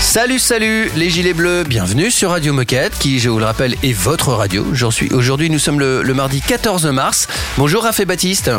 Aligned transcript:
Salut, 0.00 0.38
salut 0.38 0.90
les 0.96 1.10
gilets 1.10 1.34
bleus, 1.34 1.64
bienvenue 1.64 2.10
sur 2.10 2.30
Radio 2.30 2.52
Moquette, 2.52 2.96
qui, 2.98 3.18
je 3.18 3.28
vous 3.28 3.38
le 3.38 3.44
rappelle, 3.44 3.74
est 3.82 3.92
votre 3.92 4.32
radio. 4.32 4.64
J'en 4.72 4.90
suis 4.90 5.12
aujourd'hui, 5.12 5.50
nous 5.50 5.58
sommes 5.58 5.78
le, 5.80 6.02
le 6.02 6.14
mardi 6.14 6.40
14 6.40 6.86
mars. 6.86 7.28
Bonjour 7.58 7.82
Raphaël 7.82 8.06
Baptiste. 8.08 8.50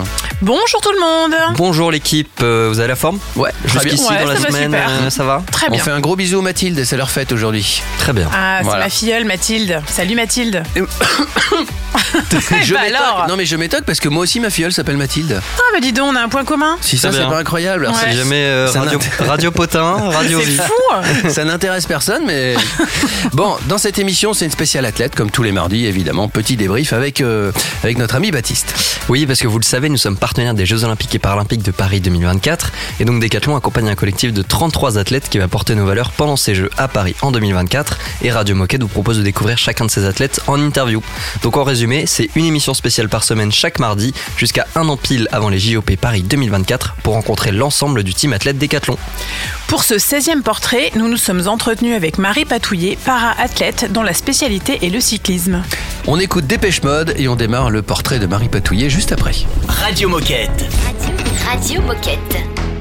Bonjour 0.42 0.82
tout 0.82 0.92
le 0.92 1.00
monde 1.00 1.36
Bonjour 1.56 1.90
l'équipe, 1.92 2.30
euh, 2.44 2.68
vous 2.70 2.80
avez 2.80 2.90
la 2.90 2.96
forme? 2.96 3.20
Ouais, 3.36 3.52
très 3.68 3.80
bien. 3.80 3.92
Jusqu'ici 3.92 4.12
Ouais, 4.14 4.24
dans 4.24 4.30
la 4.32 4.36
semaine, 4.40 4.64
super. 4.72 4.90
euh, 4.90 5.10
ça 5.10 5.24
va? 5.24 5.44
Très 5.52 5.68
On 5.68 5.72
bien. 5.72 5.84
fait 5.84 5.92
un 5.92 6.00
gros 6.00 6.16
bisou 6.16 6.42
Mathilde, 6.42 6.84
c'est 6.84 6.98
leur 6.98 7.10
fête 7.10 7.32
aujourd'hui. 7.32 7.82
Très 7.98 8.14
bien. 8.14 8.30
Ah, 8.34 8.58
c'est 8.60 8.66
Voilà. 8.66 8.84
ma 8.86 8.90
filleule 8.90 9.26
Mathilde. 9.26 9.82
Salut 9.88 10.16
Mathilde. 10.16 10.64
Je 12.64 12.74
bah 12.74 12.82
alors 12.88 13.26
Non 13.28 13.36
mais 13.38 13.46
je 13.46 13.56
m'étonne 13.56 13.84
parce 13.86 14.00
que 14.00 14.10
moi 14.10 14.24
aussi 14.24 14.40
ma 14.40 14.50
filleule 14.50 14.74
s'appelle 14.74 14.98
Mathilde. 14.98 15.40
Ah 15.58 15.62
bah 15.74 15.80
dis 15.82 15.92
donc, 15.94 16.08
on 16.12 16.16
a 16.16 16.22
un 16.22 16.30
point 16.30 16.44
commun. 16.46 16.78
Si 16.82 16.98
ça 16.98 17.10
Très 17.10 17.18
c'est 17.18 17.24
bien. 17.24 17.32
pas 17.32 17.40
incroyable. 17.40 17.86
Alors, 17.86 17.98
Ouais. 18.04 18.14
jamais 18.16 18.36
euh, 18.46 18.70
radio, 18.74 19.00
radio 19.20 19.52
Potin, 19.52 19.98
Radio 20.12 20.40
C'est 20.44 20.52
fou 20.64 21.30
Ça 21.30 21.44
n'intéresse 21.46 21.86
personne, 21.86 22.24
mais 22.26 22.56
bon, 23.34 23.56
dans 23.68 23.78
cette 23.78 24.00
émission, 24.00 24.34
c'est 24.34 24.46
une 24.46 24.52
spéciale 24.52 24.86
athlète, 24.86 25.16
comme 25.16 25.32
tous 25.32 25.44
les 25.44 25.52
mardis, 25.52 25.86
évidemment. 25.86 26.28
Petit 26.28 26.56
débrief 26.58 26.94
avec, 26.94 27.22
euh, 27.22 27.52
avec 27.84 27.98
notre 27.98 28.16
ami 28.16 28.32
Baptiste. 28.32 28.74
Oui, 29.10 29.26
parce 29.26 29.40
que 29.40 29.48
vous 29.48 29.60
le 29.60 29.64
savez, 29.64 29.90
nous 29.90 29.98
sommes 29.98 30.18
partenaires 30.18 30.54
des 30.54 30.66
Jeux 30.66 30.84
Olympiques 30.84 31.14
et 31.16 31.20
Paralympiques 31.20 31.64
de 31.64 31.72
Paris 31.72 32.02
2024. 32.02 32.72
Et 33.00 33.06
donc 33.06 33.22
Decathlon 33.22 33.56
accompagne 33.56 33.88
un 33.90 33.96
collectif 33.96 34.34
de 34.34 34.42
33 34.42 34.98
athlètes 34.98 35.30
qui 35.30 35.38
va 35.38 35.48
porter 35.48 35.76
nos 35.76 35.86
valeurs 35.86 36.12
pendant 36.12 36.36
ces 36.36 36.56
Jeux 36.56 36.70
à 36.78 36.88
Paris 36.88 37.16
en 37.22 37.32
2024. 37.32 37.98
Et 38.24 38.32
Radio 38.32 38.56
Moquette 38.56 38.82
vous 38.82 38.88
propose 38.88 39.18
de 39.18 39.24
découvrir 39.24 39.58
chacun 39.58 39.86
de 39.86 39.92
ces 39.92 40.06
athlètes 40.06 40.42
en 40.48 40.60
interview. 40.62 41.02
Donc 41.44 41.58
en 41.58 41.64
résumé, 41.64 41.77
c'est 42.06 42.30
une 42.36 42.46
émission 42.46 42.74
spéciale 42.74 43.08
par 43.08 43.24
semaine 43.24 43.52
chaque 43.52 43.80
mardi 43.80 44.14
jusqu'à 44.36 44.66
un 44.76 44.88
an 44.90 44.98
pile 44.98 45.28
avant 45.32 45.50
les 45.50 45.60
JOP 45.60 45.96
Paris 45.96 46.24
2024 46.24 46.96
pour 47.04 47.14
rencontrer 47.14 47.52
l'ensemble 47.52 48.04
du 48.04 48.14
team 48.14 48.34
athlète 48.34 48.58
Decathlon. 48.58 48.98
Pour 49.68 49.84
ce 49.84 49.96
16e 49.96 50.42
portrait, 50.42 50.92
nous 50.96 51.08
nous 51.08 51.18
sommes 51.18 51.48
entretenus 51.48 51.96
avec 51.96 52.18
Marie 52.18 52.46
Patouillet, 52.46 52.98
para-athlète 53.06 53.92
dont 53.92 54.04
la 54.04 54.14
spécialité 54.14 54.86
est 54.86 54.90
le 54.90 55.02
cyclisme. 55.02 55.62
On 56.08 56.20
écoute 56.20 56.48
Dépêche 56.48 56.82
Mode 56.82 57.14
et 57.18 57.28
on 57.28 57.36
démarre 57.36 57.70
le 57.70 57.82
portrait 57.82 58.20
de 58.20 58.26
Marie 58.26 58.50
Patouillet 58.50 58.90
juste 58.90 59.12
après. 59.12 59.36
Radio 59.68 60.10
Moquette. 60.10 60.66
Radio 61.46 61.82
Moquette. 61.82 62.77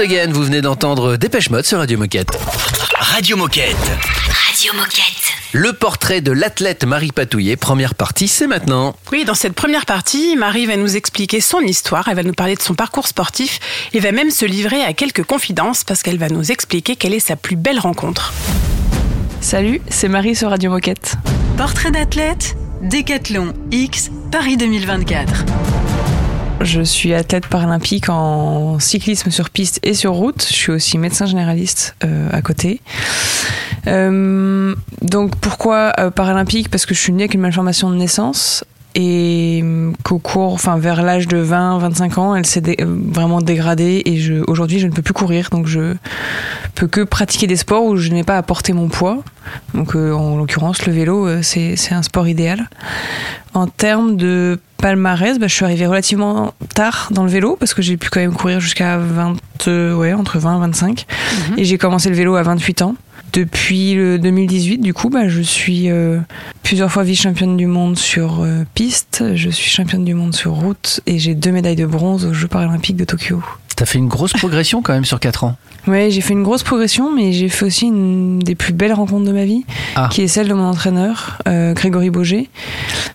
Again, 0.00 0.32
vous 0.32 0.42
venez 0.42 0.60
d'entendre 0.60 1.16
Dépêche 1.16 1.50
Mode 1.50 1.64
sur 1.64 1.78
Radio 1.78 1.96
Moquette. 1.98 2.28
Radio 2.98 3.36
Moquette. 3.36 3.76
Radio 4.46 4.72
Moquette. 4.74 5.32
Le 5.52 5.72
portrait 5.72 6.20
de 6.20 6.32
l'athlète 6.32 6.84
Marie 6.84 7.12
Patouillet, 7.12 7.56
première 7.56 7.94
partie, 7.94 8.26
c'est 8.26 8.48
maintenant. 8.48 8.96
Oui, 9.12 9.24
dans 9.24 9.34
cette 9.34 9.54
première 9.54 9.86
partie, 9.86 10.36
Marie 10.36 10.66
va 10.66 10.76
nous 10.76 10.96
expliquer 10.96 11.40
son 11.40 11.60
histoire, 11.60 12.08
elle 12.08 12.16
va 12.16 12.24
nous 12.24 12.32
parler 12.32 12.56
de 12.56 12.62
son 12.62 12.74
parcours 12.74 13.06
sportif 13.06 13.60
et 13.92 14.00
va 14.00 14.10
même 14.10 14.30
se 14.30 14.44
livrer 14.44 14.82
à 14.82 14.94
quelques 14.94 15.24
confidences 15.24 15.84
parce 15.84 16.02
qu'elle 16.02 16.18
va 16.18 16.28
nous 16.28 16.50
expliquer 16.50 16.96
quelle 16.96 17.14
est 17.14 17.20
sa 17.20 17.36
plus 17.36 17.56
belle 17.56 17.78
rencontre. 17.78 18.32
Salut, 19.40 19.80
c'est 19.88 20.08
Marie 20.08 20.34
sur 20.34 20.50
Radio 20.50 20.70
Moquette. 20.70 21.14
Portrait 21.56 21.92
d'athlète, 21.92 22.56
Décathlon 22.82 23.52
X, 23.70 24.10
Paris 24.32 24.56
2024. 24.56 25.44
Je 26.60 26.80
suis 26.82 27.12
athlète 27.12 27.46
paralympique 27.46 28.08
en 28.08 28.78
cyclisme 28.78 29.30
sur 29.30 29.50
piste 29.50 29.80
et 29.82 29.94
sur 29.94 30.12
route. 30.12 30.46
Je 30.48 30.54
suis 30.54 30.72
aussi 30.72 30.98
médecin 30.98 31.26
généraliste 31.26 31.94
euh, 32.04 32.28
à 32.32 32.42
côté. 32.42 32.80
Euh, 33.86 34.74
donc 35.02 35.36
pourquoi 35.36 35.92
euh, 35.98 36.10
paralympique? 36.10 36.70
Parce 36.70 36.86
que 36.86 36.94
je 36.94 37.00
suis 37.00 37.12
née 37.12 37.24
avec 37.24 37.34
une 37.34 37.40
malformation 37.40 37.90
de 37.90 37.96
naissance 37.96 38.64
et 38.94 39.60
euh, 39.64 39.90
qu'au 40.04 40.18
cours, 40.18 40.52
enfin 40.54 40.76
vers 40.78 41.02
l'âge 41.02 41.26
de 41.28 41.42
20-25 41.44 42.18
ans, 42.20 42.34
elle 42.36 42.46
s'est 42.46 42.60
dé- 42.60 42.76
euh, 42.80 42.84
vraiment 43.12 43.40
dégradée 43.40 44.02
et 44.04 44.18
je, 44.18 44.34
aujourd'hui 44.46 44.78
je 44.78 44.86
ne 44.86 44.92
peux 44.92 45.02
plus 45.02 45.14
courir, 45.14 45.48
donc 45.50 45.66
je 45.66 45.94
peux 46.74 46.86
que 46.86 47.00
pratiquer 47.02 47.46
des 47.46 47.56
sports 47.56 47.84
où 47.84 47.96
je 47.96 48.10
n'ai 48.10 48.22
pas 48.24 48.36
à 48.38 48.42
porter 48.42 48.72
mon 48.72 48.88
poids. 48.88 49.22
Donc 49.74 49.94
euh, 49.96 50.12
en 50.12 50.36
l'occurrence 50.36 50.86
le 50.86 50.92
vélo, 50.92 51.26
euh, 51.26 51.40
c'est 51.42 51.76
un 51.92 52.02
sport 52.02 52.28
idéal. 52.28 52.68
En 53.52 53.66
termes 53.66 54.16
de 54.16 54.58
palmarès, 54.78 55.38
bah, 55.38 55.46
je 55.46 55.54
suis 55.54 55.64
arrivée 55.64 55.86
relativement 55.86 56.54
tard 56.74 57.08
dans 57.12 57.22
le 57.22 57.30
vélo 57.30 57.56
parce 57.58 57.72
que 57.74 57.82
j'ai 57.82 57.96
pu 57.96 58.10
quand 58.10 58.20
même 58.20 58.34
courir 58.34 58.58
jusqu'à 58.60 58.98
20, 58.98 59.34
euh, 59.68 59.94
ouais, 59.94 60.12
entre 60.12 60.38
20 60.38 60.56
et 60.56 60.60
25. 60.60 61.06
Et 61.56 61.64
j'ai 61.64 61.78
commencé 61.78 62.08
le 62.10 62.16
vélo 62.16 62.34
à 62.36 62.42
28 62.42 62.82
ans. 62.82 62.94
Depuis 63.34 63.94
le 63.94 64.16
2018, 64.20 64.78
du 64.78 64.94
coup, 64.94 65.10
bah, 65.10 65.26
je 65.26 65.42
suis 65.42 65.90
euh, 65.90 66.20
plusieurs 66.62 66.92
fois 66.92 67.02
vice-championne 67.02 67.56
du 67.56 67.66
monde 67.66 67.98
sur 67.98 68.42
euh, 68.42 68.62
piste, 68.74 69.24
je 69.34 69.50
suis 69.50 69.68
championne 69.68 70.04
du 70.04 70.14
monde 70.14 70.32
sur 70.32 70.52
route 70.52 71.00
et 71.06 71.18
j'ai 71.18 71.34
deux 71.34 71.50
médailles 71.50 71.74
de 71.74 71.84
bronze 71.84 72.26
aux 72.26 72.32
Jeux 72.32 72.46
paralympiques 72.46 72.96
de 72.96 73.04
Tokyo. 73.04 73.42
T'as 73.76 73.86
fait 73.86 73.98
une 73.98 74.08
grosse 74.08 74.32
progression 74.32 74.82
quand 74.82 74.92
même 74.92 75.04
sur 75.04 75.18
4 75.20 75.44
ans. 75.44 75.56
Ouais, 75.86 76.08
j'ai 76.10 76.20
fait 76.20 76.32
une 76.32 76.42
grosse 76.44 76.62
progression, 76.62 77.12
mais 77.14 77.32
j'ai 77.32 77.48
fait 77.48 77.66
aussi 77.66 77.86
une 77.86 78.38
des 78.38 78.54
plus 78.54 78.72
belles 78.72 78.92
rencontres 78.94 79.24
de 79.26 79.32
ma 79.32 79.44
vie, 79.44 79.64
Ah. 79.96 80.08
qui 80.10 80.22
est 80.22 80.28
celle 80.28 80.48
de 80.48 80.54
mon 80.54 80.64
entraîneur, 80.64 81.38
euh, 81.48 81.74
Grégory 81.74 82.08
Boger. 82.10 82.48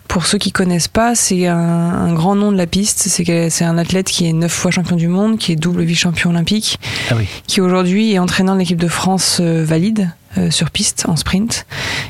Pour 0.07 0.25
ceux 0.25 0.37
qui 0.37 0.51
connaissent 0.51 0.87
pas, 0.87 1.15
c'est 1.15 1.47
un, 1.47 1.57
un 1.57 2.13
grand 2.13 2.35
nom 2.35 2.51
de 2.51 2.57
la 2.57 2.67
piste. 2.67 3.07
C'est 3.07 3.63
un 3.63 3.77
athlète 3.77 4.07
qui 4.07 4.27
est 4.27 4.33
neuf 4.33 4.51
fois 4.51 4.69
champion 4.71 4.95
du 4.97 5.07
monde, 5.07 5.37
qui 5.37 5.51
est 5.51 5.55
double 5.55 5.83
vice-champion 5.83 6.29
olympique, 6.31 6.77
Ah 7.09 7.15
oui. 7.17 7.25
qui 7.47 7.61
aujourd'hui 7.61 8.13
est 8.13 8.19
entraîneur 8.19 8.55
de 8.55 8.59
l'équipe 8.59 8.79
de 8.79 8.87
France 8.87 9.37
euh, 9.41 9.63
valide 9.65 10.09
euh, 10.37 10.51
sur 10.51 10.69
piste 10.69 11.05
en 11.07 11.15
sprint 11.15 11.65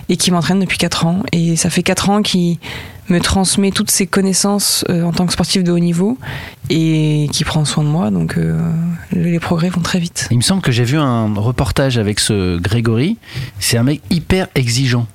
et 0.09 0.17
qui 0.17 0.31
m'entraîne 0.31 0.59
depuis 0.59 0.77
4 0.77 1.05
ans. 1.05 1.23
Et 1.31 1.55
ça 1.55 1.69
fait 1.69 1.83
4 1.83 2.09
ans 2.09 2.21
qu'il 2.21 2.57
me 3.07 3.19
transmet 3.19 3.71
toutes 3.71 3.91
ses 3.91 4.07
connaissances 4.07 4.83
euh, 4.89 5.03
en 5.03 5.13
tant 5.13 5.25
que 5.25 5.31
sportif 5.31 5.63
de 5.63 5.71
haut 5.71 5.79
niveau 5.79 6.17
et 6.69 7.29
qui 7.31 7.43
prend 7.45 7.63
soin 7.63 7.83
de 7.83 7.89
moi. 7.89 8.11
Donc 8.11 8.37
euh, 8.37 8.59
les 9.11 9.39
progrès 9.39 9.69
vont 9.69 9.81
très 9.81 9.99
vite. 9.99 10.27
Il 10.31 10.37
me 10.37 10.43
semble 10.43 10.61
que 10.61 10.71
j'ai 10.71 10.83
vu 10.83 10.97
un 10.97 11.33
reportage 11.33 11.97
avec 11.97 12.19
ce 12.19 12.57
Grégory. 12.57 13.17
C'est 13.59 13.77
un 13.77 13.83
mec 13.83 14.01
hyper 14.09 14.47
exigeant. 14.55 15.07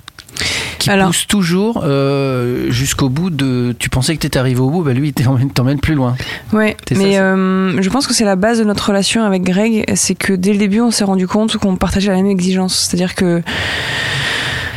Qui 0.79 0.91
Alors- 0.91 1.08
pousse 1.08 1.26
toujours 1.26 1.82
euh, 1.85 2.70
jusqu'au 2.70 3.08
bout 3.08 3.31
de. 3.31 3.75
Tu 3.79 3.88
pensais 3.91 4.14
que 4.14 4.20
t'étais 4.20 4.38
arrivé 4.38 4.61
au 4.61 4.70
bout, 4.70 4.82
bah 4.82 4.93
lui 4.93 5.08
il 5.17 5.49
t'emmène 5.52 5.81
plus 5.81 5.94
loin. 5.94 6.17
Ouais, 6.52 6.76
ça, 6.88 6.94
mais 6.96 7.19
euh, 7.19 7.81
je 7.81 7.88
pense 7.91 8.06
que 8.06 8.14
c'est 8.14 8.25
la 8.25 8.37
base 8.37 8.58
de 8.58 8.64
notre 8.64 8.88
relation 8.88 9.25
avec 9.25 9.43
Greg, 9.43 9.85
c'est 9.94 10.14
que 10.14 10.32
dès 10.32 10.52
le 10.52 10.58
début, 10.58 10.81
on 10.81 10.91
s'est 10.91 11.05
rendu 11.05 11.26
compte 11.26 11.56
qu'on 11.56 11.76
partageait 11.76 12.11
la 12.11 12.17
même 12.17 12.26
exigence. 12.31 12.75
C'est-à-dire 12.88 13.14
que, 13.14 13.43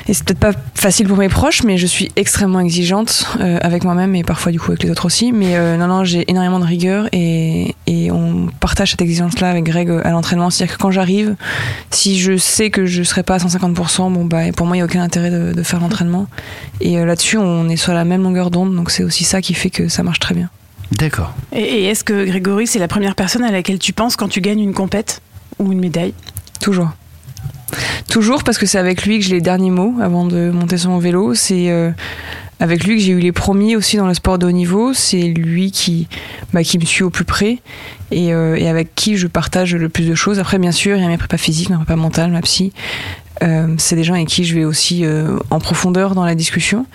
et 0.08 0.14
c'est 0.14 0.24
peut-être 0.24 0.40
pas 0.40 0.54
facile 0.74 1.08
pour 1.08 1.18
mes 1.18 1.28
proches, 1.28 1.64
mais 1.64 1.78
je 1.78 1.86
suis 1.86 2.12
extrêmement 2.16 2.62
exigeante 2.62 3.28
euh, 3.42 3.58
avec 3.62 3.84
moi-même 3.84 4.16
et 4.16 4.24
parfois 4.24 4.54
du 4.54 4.60
coup 4.60 4.72
avec 4.72 4.84
les 4.84 4.90
autres 4.90 5.06
aussi. 5.06 5.34
Mais 5.34 5.58
euh, 5.58 5.76
non, 5.76 5.88
non, 5.88 6.06
j'ai 6.06 6.24
énormément 6.32 6.60
de 6.60 6.66
rigueur 6.66 7.10
et, 7.12 7.76
et 7.88 8.10
on 8.10 8.48
partage 8.62 8.92
cette 8.92 9.02
exigence-là 9.02 9.50
avec 9.50 9.66
Greg 9.66 9.90
euh, 9.90 10.02
à 10.06 10.12
l'entraînement. 10.12 10.50
C'est-à-dire 10.50 10.78
que 10.78 10.82
quand 10.82 10.92
j'arrive, 10.92 11.36
si 11.92 12.18
je 12.18 12.38
sais 12.38 12.70
que 12.70 12.86
je 12.86 13.04
serai 13.04 13.24
pas 13.24 13.36
à 13.36 13.38
150%, 13.40 14.14
bon 14.14 14.24
bah 14.24 14.52
pour 14.56 14.66
moi 14.66 14.78
il 14.78 14.80
y 14.80 14.82
a 14.82 14.86
aucun 14.86 15.02
intérêt 15.02 15.30
de, 15.30 15.52
de 15.52 15.64
faire 15.64 15.82
l'entraînement. 15.82 16.28
Et 16.80 16.98
euh, 16.98 17.06
là-dessus, 17.06 17.38
on 17.38 17.68
est 17.68 17.76
sur 17.76 17.94
la 17.94 18.06
même 18.06 18.24
longueur 18.24 18.50
d'onde, 18.50 18.76
donc 18.76 18.92
c'est 18.92 19.04
aussi 19.04 19.26
ça 19.26 19.42
qui 19.42 19.54
fait 19.54 19.70
que 19.70 19.90
ça 19.90 20.04
marche 20.04 20.20
très 20.20 20.36
bien. 20.36 20.50
D'accord. 20.94 21.34
Et, 21.52 21.60
et 21.60 21.84
est-ce 21.86 22.06
que 22.06 22.26
Grégory, 22.26 22.66
c'est 22.66 22.80
la 22.80 22.88
première 22.88 23.16
personne 23.16 23.44
à 23.44 23.52
laquelle 23.52 23.78
tu 23.78 23.92
penses 23.92 24.16
quand 24.16 24.30
tu 24.30 24.40
gagnes 24.40 24.62
une 24.62 24.74
compète 24.74 25.22
ou 25.60 25.74
une 25.74 25.80
médaille? 25.80 26.14
Toujours. 26.62 26.92
Toujours 28.10 28.44
parce 28.44 28.58
que 28.58 28.66
c'est 28.66 28.78
avec 28.78 29.06
lui 29.06 29.20
que 29.20 29.26
j'ai 29.26 29.36
les 29.36 29.42
derniers 29.42 29.70
mots 29.70 29.96
avant 30.02 30.26
de 30.26 30.50
monter 30.52 30.78
sur 30.78 30.90
mon 30.90 31.00
vélo. 31.00 31.34
C'est 31.34 31.70
euh, 31.70 31.92
avec 32.60 32.86
lui 32.86 32.98
que 32.98 33.02
j'ai 33.02 33.12
eu 33.12 33.20
les 33.20 33.32
premiers 33.32 33.76
aussi 33.76 33.98
dans 33.98 34.08
le 34.08 34.14
sport 34.14 34.40
de 34.40 34.48
haut 34.48 34.52
niveau. 34.52 34.94
C'est 34.94 35.24
lui 35.24 35.72
qui, 35.72 36.08
bah, 36.54 36.62
me 36.62 36.86
suit 36.86 37.04
au 37.04 37.10
plus 37.10 37.26
près 37.26 37.60
et, 38.12 38.34
euh, 38.34 38.56
et 38.56 38.70
avec 38.70 38.96
qui 38.96 39.18
je 39.18 39.28
partage 39.28 39.76
le 39.76 39.90
plus 39.90 40.08
de 40.08 40.16
choses. 40.16 40.40
Après, 40.40 40.58
bien 40.58 40.72
sûr, 40.72 40.96
il 40.96 41.04
y 41.04 41.06
a 41.06 41.10
mes 41.10 41.18
prépas 41.18 41.38
physiques, 41.38 41.70
ma 41.70 41.78
prépa 41.78 41.96
mentale, 41.96 42.32
ma 42.32 42.42
psy. 42.42 42.72
Euh, 43.44 43.76
c'est 43.78 43.96
des 43.96 44.04
gens 44.04 44.16
avec 44.16 44.28
qui 44.28 44.46
je 44.46 44.56
vais 44.56 44.66
aussi 44.66 45.06
en 45.50 45.60
profondeur 45.60 46.16
dans 46.16 46.26
la 46.26 46.34
discussion. 46.34 46.86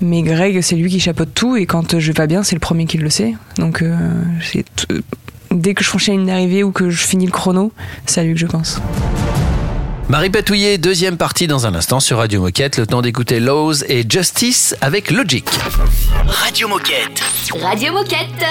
Mais 0.00 0.22
Greg, 0.22 0.60
c'est 0.60 0.76
lui 0.76 0.90
qui 0.90 1.00
chapeaute 1.00 1.32
tout 1.32 1.56
et 1.56 1.66
quand 1.66 1.98
je 1.98 2.06
vais 2.08 2.14
pas 2.14 2.26
bien, 2.26 2.42
c'est 2.42 2.56
le 2.56 2.60
premier 2.60 2.86
qui 2.86 2.98
le 2.98 3.08
sait. 3.08 3.34
Donc, 3.56 3.82
dès 5.52 5.74
que 5.74 5.84
je 5.84 5.88
franchis 5.88 6.10
la 6.10 6.16
ligne 6.16 6.26
d'arrivée 6.26 6.62
ou 6.64 6.72
que 6.72 6.90
je 6.90 7.06
finis 7.06 7.26
le 7.26 7.32
chrono, 7.32 7.72
c'est 8.04 8.20
à 8.20 8.24
lui 8.24 8.34
que 8.34 8.40
je 8.40 8.46
pense. 8.46 8.80
Marie 10.08 10.30
Patouillet, 10.30 10.78
deuxième 10.78 11.16
partie 11.16 11.48
dans 11.48 11.66
un 11.66 11.74
instant 11.74 11.98
sur 11.98 12.18
Radio 12.18 12.40
Moquette. 12.40 12.76
Le 12.76 12.86
temps 12.86 13.02
d'écouter 13.02 13.40
Laws 13.40 13.82
et 13.88 14.04
Justice 14.08 14.76
avec 14.80 15.10
Logic. 15.10 15.48
Radio 16.28 16.68
Moquette. 16.68 17.20
Radio 17.60 17.92
Moquette. 17.92 18.46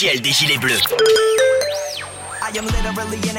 Des 0.00 0.32
Gilets 0.32 0.56
Bleus. 0.56 0.80
I 2.42 2.56
am 2.56 2.64
literally 2.64 3.18
in 3.28 3.36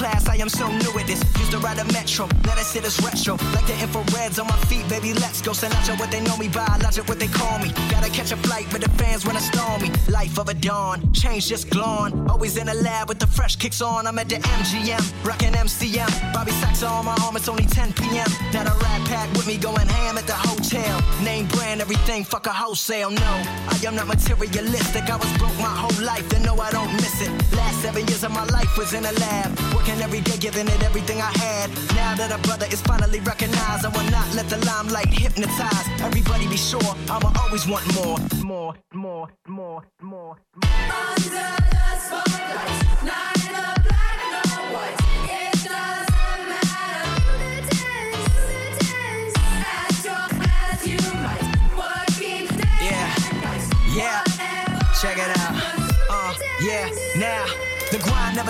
class, 0.00 0.26
I 0.28 0.36
am 0.36 0.48
so 0.48 0.66
new 0.66 0.92
at 0.98 1.06
this. 1.06 1.20
Used 1.38 1.52
to 1.52 1.58
ride 1.58 1.78
a 1.78 1.84
metro, 1.92 2.24
let 2.48 2.56
us 2.56 2.72
hit 2.72 2.84
us 2.86 2.96
retro. 3.04 3.34
Like 3.54 3.66
the 3.66 3.76
infrareds 3.84 4.40
on 4.40 4.46
my 4.46 4.56
feet, 4.70 4.88
baby, 4.88 5.12
let's 5.12 5.42
go. 5.42 5.50
Out 5.50 5.98
what 5.98 6.10
they 6.10 6.22
know 6.22 6.36
me 6.38 6.48
by, 6.48 6.78
logic 6.82 7.06
what 7.08 7.18
they 7.18 7.26
call 7.26 7.58
me. 7.58 7.70
Gotta 7.90 8.08
catch 8.08 8.30
a 8.32 8.36
flight 8.36 8.72
with 8.72 8.82
the 8.82 8.90
fans 9.00 9.26
when 9.26 9.36
I 9.36 9.40
storm 9.40 9.82
me. 9.82 9.90
Life 10.08 10.38
of 10.38 10.48
a 10.48 10.54
dawn, 10.54 11.12
change 11.12 11.48
just 11.48 11.68
glowing. 11.68 12.12
Always 12.30 12.56
in 12.56 12.66
the 12.66 12.74
lab 12.74 13.08
with 13.08 13.18
the 13.18 13.26
fresh 13.26 13.56
kicks 13.56 13.82
on. 13.82 14.06
I'm 14.06 14.18
at 14.18 14.28
the 14.28 14.36
MGM, 14.36 15.04
rocking 15.26 15.52
MCM. 15.52 16.32
Bobby 16.32 16.52
Sacks 16.52 16.82
on 16.82 17.04
my 17.04 17.16
arm, 17.24 17.36
it's 17.36 17.48
only 17.48 17.66
10 17.66 17.92
p.m. 17.92 18.30
Now 18.54 18.64
the 18.64 18.76
rat 18.84 19.02
pack 19.10 19.28
with 19.32 19.46
me 19.46 19.58
going 19.58 19.88
ham 19.88 20.16
at 20.16 20.26
the 20.26 20.38
hotel. 20.48 20.94
Name 21.24 21.46
brand, 21.48 21.80
everything, 21.80 22.24
fuck 22.24 22.46
a 22.46 22.52
wholesale. 22.52 23.10
No, 23.10 23.32
I 23.74 23.76
am 23.86 23.96
not 23.96 24.06
materialistic. 24.06 25.10
I 25.10 25.16
was 25.16 25.32
broke 25.36 25.58
my 25.58 25.74
whole 25.82 26.04
life, 26.04 26.26
then 26.30 26.42
no, 26.42 26.54
I 26.54 26.70
don't 26.70 26.92
miss 26.94 27.20
it. 27.20 27.30
Last 27.52 27.82
seven 27.82 28.06
years 28.06 28.22
of 28.24 28.30
my 28.30 28.44
life 28.46 28.78
was 28.78 28.94
in 28.94 29.04
a 29.04 29.12
lab, 29.12 29.58
working 29.74 29.89
every 29.98 30.20
day, 30.20 30.36
giving 30.38 30.68
it 30.68 30.82
everything 30.82 31.20
I 31.20 31.30
had. 31.38 31.70
Now 31.96 32.14
that 32.14 32.30
a 32.30 32.38
brother 32.46 32.66
is 32.70 32.80
finally 32.82 33.20
recognized, 33.20 33.84
I 33.84 33.88
will 33.88 34.08
not 34.10 34.32
let 34.34 34.48
the 34.48 34.58
limelight 34.66 35.08
hypnotize. 35.08 35.86
Everybody 36.00 36.46
be 36.48 36.56
sure, 36.56 36.94
I'ma 37.08 37.32
always 37.40 37.66
want 37.66 37.84
more, 37.94 38.18
more, 38.44 38.74
more, 38.94 39.28
more, 39.48 39.82
more. 40.02 40.36
Yeah, 40.62 42.69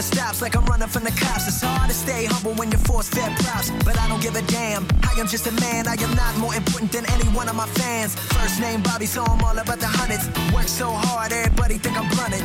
never 0.00 0.16
stops 0.16 0.40
like 0.42 0.57
I'm 0.57 0.64
running 0.64 0.88
from 0.88 1.04
the 1.04 1.11
cops. 1.11 1.47
It's 1.49 1.61
hard 1.61 1.88
to 1.88 1.95
stay 1.95 2.25
humble 2.25 2.54
when 2.54 2.71
you're 2.71 2.80
forced 2.80 3.14
fed 3.14 3.33
props. 3.38 3.71
But 3.85 3.99
I 3.99 4.09
don't 4.09 4.23
give 4.23 4.37
a 4.37 4.42
damn. 4.42 4.87
I 5.02 5.12
am 5.21 5.26
just 5.26 5.47
a 5.47 5.52
man. 5.61 5.87
I 5.87 5.95
am 5.95 6.14
not 6.14 6.37
more 6.38 6.54
important 6.54 6.92
than 6.92 7.04
any 7.11 7.25
one 7.37 7.49
of 7.49 7.57
my 7.57 7.66
fans. 7.66 8.14
First 8.14 8.61
name 8.61 8.83
Bobby, 8.83 9.07
so 9.07 9.23
I'm 9.25 9.42
all 9.45 9.59
about 9.59 9.78
the 9.78 9.87
hundreds. 9.87 10.25
Work 10.54 10.69
so 10.69 10.88
hard, 10.90 11.33
everybody 11.33 11.76
think 11.78 11.97
I'm 11.99 12.09
blunted. 12.09 12.45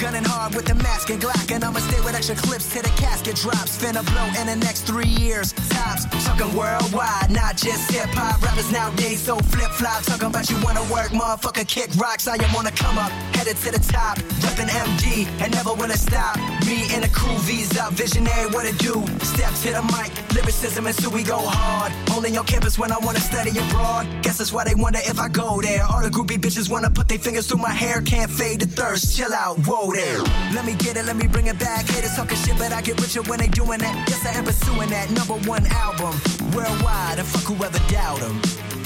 Gunning 0.00 0.24
hard 0.24 0.54
with 0.54 0.66
the 0.66 0.74
mask 0.74 1.10
and 1.10 1.20
Glock. 1.20 1.50
And 1.52 1.62
I'ma 1.64 1.80
stay 1.80 2.00
with 2.00 2.14
extra 2.14 2.36
clips 2.36 2.72
till 2.72 2.82
the 2.82 2.94
casket 2.96 3.36
drops. 3.36 3.76
Finna 3.76 4.02
blow 4.12 4.26
in 4.40 4.46
the 4.46 4.56
next 4.56 4.82
three 4.82 5.12
years. 5.20 5.52
Tops, 5.52 6.06
talking 6.24 6.56
worldwide, 6.56 7.30
not 7.30 7.56
just 7.56 7.90
hip 7.90 8.08
hop. 8.16 8.40
Rappers 8.42 8.72
nowadays 8.72 9.20
so 9.20 9.36
flip 9.52 9.70
flop. 9.72 10.02
Talking 10.04 10.28
about 10.28 10.48
you 10.48 10.56
wanna 10.64 10.84
work, 10.92 11.10
motherfucker, 11.12 11.66
kick 11.68 11.90
rocks. 11.96 12.26
I 12.26 12.36
am 12.36 12.54
on 12.56 12.66
a 12.66 12.72
come 12.72 12.98
up, 12.98 13.12
headed 13.36 13.56
to 13.64 13.70
the 13.70 13.82
top. 13.92 14.16
Reppin' 14.42 14.68
MD 14.68 15.26
and 15.42 15.52
never 15.52 15.74
wanna 15.74 15.96
stop. 15.96 16.36
Me 16.66 16.93
and 16.94 17.02
the 17.02 17.08
crew, 17.08 17.36
visa, 17.38 17.88
visionary, 17.92 18.46
what 18.54 18.64
it 18.64 18.78
do? 18.78 18.94
Step 19.26 19.52
to 19.62 19.70
the 19.76 19.82
mic, 19.94 20.10
lyricism, 20.32 20.86
and 20.86 20.94
so 20.94 21.10
we 21.10 21.22
go 21.24 21.38
hard. 21.38 21.92
Only 22.14 22.36
on 22.36 22.46
campus 22.46 22.78
when 22.78 22.92
I 22.92 22.98
wanna 22.98 23.20
study 23.20 23.50
abroad. 23.50 24.06
Guess 24.22 24.38
that's 24.38 24.52
why 24.52 24.64
they 24.64 24.76
wonder 24.76 25.00
if 25.04 25.18
I 25.18 25.28
go 25.28 25.60
there. 25.60 25.84
All 25.84 26.02
the 26.02 26.08
groupie 26.08 26.38
bitches 26.38 26.70
wanna 26.70 26.90
put 26.90 27.08
their 27.08 27.18
fingers 27.18 27.48
through 27.48 27.62
my 27.62 27.72
hair. 27.72 28.00
Can't 28.02 28.30
fade 28.30 28.60
the 28.60 28.66
thirst, 28.66 29.16
chill 29.16 29.34
out, 29.34 29.58
whoa 29.66 29.92
there. 29.92 30.22
Let 30.54 30.64
me 30.64 30.74
get 30.74 30.96
it, 30.96 31.04
let 31.04 31.16
me 31.16 31.26
bring 31.26 31.48
it 31.48 31.58
back. 31.58 31.86
Haters 31.86 32.14
talking 32.14 32.38
shit, 32.38 32.56
but 32.58 32.72
I 32.72 32.80
get 32.80 33.00
richer 33.00 33.22
when 33.22 33.40
they 33.40 33.48
doing 33.48 33.80
that. 33.80 33.94
Yes, 34.08 34.24
I 34.24 34.38
am 34.38 34.44
pursuing 34.44 34.90
that 34.90 35.10
number 35.10 35.34
one 35.48 35.66
album 35.66 36.14
worldwide, 36.54 37.18
and 37.18 37.26
fuck 37.26 37.44
whoever 37.50 37.80
doubt 37.90 38.22
'em. 38.22 38.83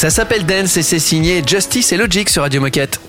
Ça 0.00 0.08
s'appelle 0.08 0.46
Dance 0.46 0.78
et 0.78 0.82
c'est 0.82 0.98
signé 0.98 1.42
Justice 1.46 1.92
et 1.92 1.98
Logic 1.98 2.30
sur 2.30 2.40
Radio 2.40 2.62
Moquette. 2.62 3.02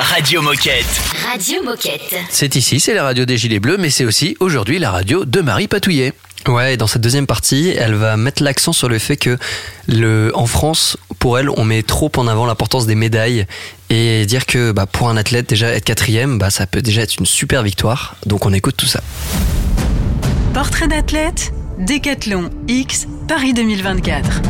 Radio 0.00 0.42
Moquette. 0.42 0.84
Radio 1.30 1.62
Moquette. 1.62 2.12
C'est 2.28 2.56
ici, 2.56 2.80
c'est 2.80 2.92
la 2.92 3.04
radio 3.04 3.24
des 3.24 3.38
Gilets 3.38 3.60
Bleus, 3.60 3.76
mais 3.78 3.88
c'est 3.88 4.04
aussi 4.04 4.36
aujourd'hui 4.40 4.80
la 4.80 4.90
radio 4.90 5.24
de 5.24 5.40
Marie 5.40 5.68
Patouillet. 5.68 6.12
Ouais, 6.48 6.74
et 6.74 6.76
dans 6.76 6.88
cette 6.88 7.02
deuxième 7.02 7.28
partie, 7.28 7.72
elle 7.78 7.94
va 7.94 8.16
mettre 8.16 8.42
l'accent 8.42 8.72
sur 8.72 8.88
le 8.88 8.98
fait 8.98 9.16
que 9.16 9.38
le, 9.86 10.32
en 10.34 10.46
France, 10.46 10.96
pour 11.20 11.38
elle, 11.38 11.50
on 11.50 11.62
met 11.62 11.84
trop 11.84 12.10
en 12.16 12.26
avant 12.26 12.46
l'importance 12.46 12.86
des 12.86 12.96
médailles 12.96 13.46
et 13.88 14.26
dire 14.26 14.44
que 14.44 14.72
bah, 14.72 14.86
pour 14.86 15.08
un 15.08 15.16
athlète, 15.16 15.48
déjà 15.48 15.68
être 15.68 15.84
quatrième, 15.84 16.36
bah, 16.36 16.50
ça 16.50 16.66
peut 16.66 16.82
déjà 16.82 17.02
être 17.02 17.14
une 17.20 17.26
super 17.26 17.62
victoire. 17.62 18.16
Donc 18.26 18.44
on 18.44 18.52
écoute 18.52 18.76
tout 18.76 18.86
ça. 18.86 19.04
Portrait 20.52 20.88
d'athlète, 20.88 21.52
Décathlon 21.78 22.50
X, 22.66 23.06
Paris 23.28 23.54
2024. 23.54 24.42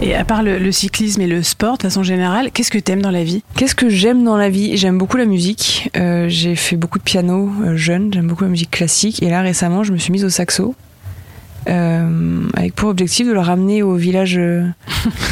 Et 0.00 0.14
à 0.14 0.24
part 0.24 0.42
le, 0.44 0.58
le 0.58 0.70
cyclisme 0.72 1.20
et 1.22 1.26
le 1.26 1.42
sport, 1.42 1.76
de 1.76 1.82
façon 1.82 2.04
générale, 2.04 2.50
qu'est-ce 2.52 2.70
que 2.70 2.78
t'aimes 2.78 3.02
dans 3.02 3.10
la 3.10 3.24
vie? 3.24 3.42
Qu'est-ce 3.56 3.74
que 3.74 3.88
j'aime 3.88 4.22
dans 4.22 4.36
la 4.36 4.48
vie? 4.48 4.76
J'aime 4.76 4.96
beaucoup 4.96 5.16
la 5.16 5.24
musique. 5.24 5.90
Euh, 5.96 6.26
j'ai 6.28 6.54
fait 6.54 6.76
beaucoup 6.76 6.98
de 6.98 7.02
piano 7.02 7.50
euh, 7.64 7.76
jeune. 7.76 8.12
J'aime 8.14 8.28
beaucoup 8.28 8.44
la 8.44 8.50
musique 8.50 8.70
classique. 8.70 9.22
Et 9.24 9.28
là, 9.28 9.42
récemment, 9.42 9.82
je 9.82 9.92
me 9.92 9.98
suis 9.98 10.12
mise 10.12 10.24
au 10.24 10.28
saxo. 10.30 10.76
euh, 11.68 12.42
avec 12.56 12.74
pour 12.76 12.88
objectif 12.90 13.26
de 13.26 13.32
le 13.32 13.40
ramener 13.40 13.82
au 13.82 13.96
village, 13.96 14.36
euh, 14.38 14.62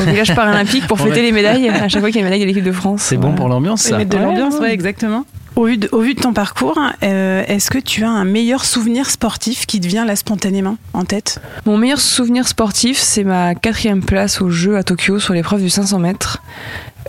au 0.00 0.04
village 0.04 0.34
paralympique 0.34 0.86
pour 0.88 0.98
fêter 1.00 1.22
les 1.22 1.30
médailles 1.32 1.68
à 1.68 1.88
chaque 1.88 2.00
fois 2.00 2.10
qu'il 2.10 2.16
y 2.16 2.18
a 2.18 2.26
une 2.26 2.32
médaille 2.32 2.40
de 2.42 2.46
l'équipe 2.46 2.64
de 2.64 2.72
France. 2.72 3.02
C'est 3.02 3.16
bon 3.16 3.32
pour 3.34 3.48
l'ambiance, 3.48 3.82
ça. 3.82 3.96
Mettre 3.98 4.10
de 4.10 4.16
Ouais, 4.16 4.22
l'ambiance, 4.24 4.58
ouais, 4.58 4.72
exactement. 4.74 5.24
Au 5.56 5.64
vu, 5.64 5.78
de, 5.78 5.88
au 5.92 6.00
vu 6.00 6.12
de 6.14 6.20
ton 6.20 6.34
parcours, 6.34 6.78
euh, 7.02 7.42
est-ce 7.48 7.70
que 7.70 7.78
tu 7.78 8.04
as 8.04 8.10
un 8.10 8.24
meilleur 8.26 8.64
souvenir 8.66 9.08
sportif 9.08 9.64
qui 9.64 9.80
te 9.80 9.86
vient 9.86 10.04
là 10.04 10.14
spontanément 10.14 10.76
en 10.92 11.04
tête? 11.06 11.40
Mon 11.64 11.78
meilleur 11.78 11.98
souvenir 12.00 12.46
sportif, 12.46 12.98
c'est 12.98 13.24
ma 13.24 13.54
quatrième 13.54 14.02
place 14.04 14.42
au 14.42 14.50
jeu 14.50 14.76
à 14.76 14.82
Tokyo 14.82 15.18
sur 15.18 15.32
l'épreuve 15.32 15.62
du 15.62 15.70
500 15.70 15.98
mètres. 15.98 16.42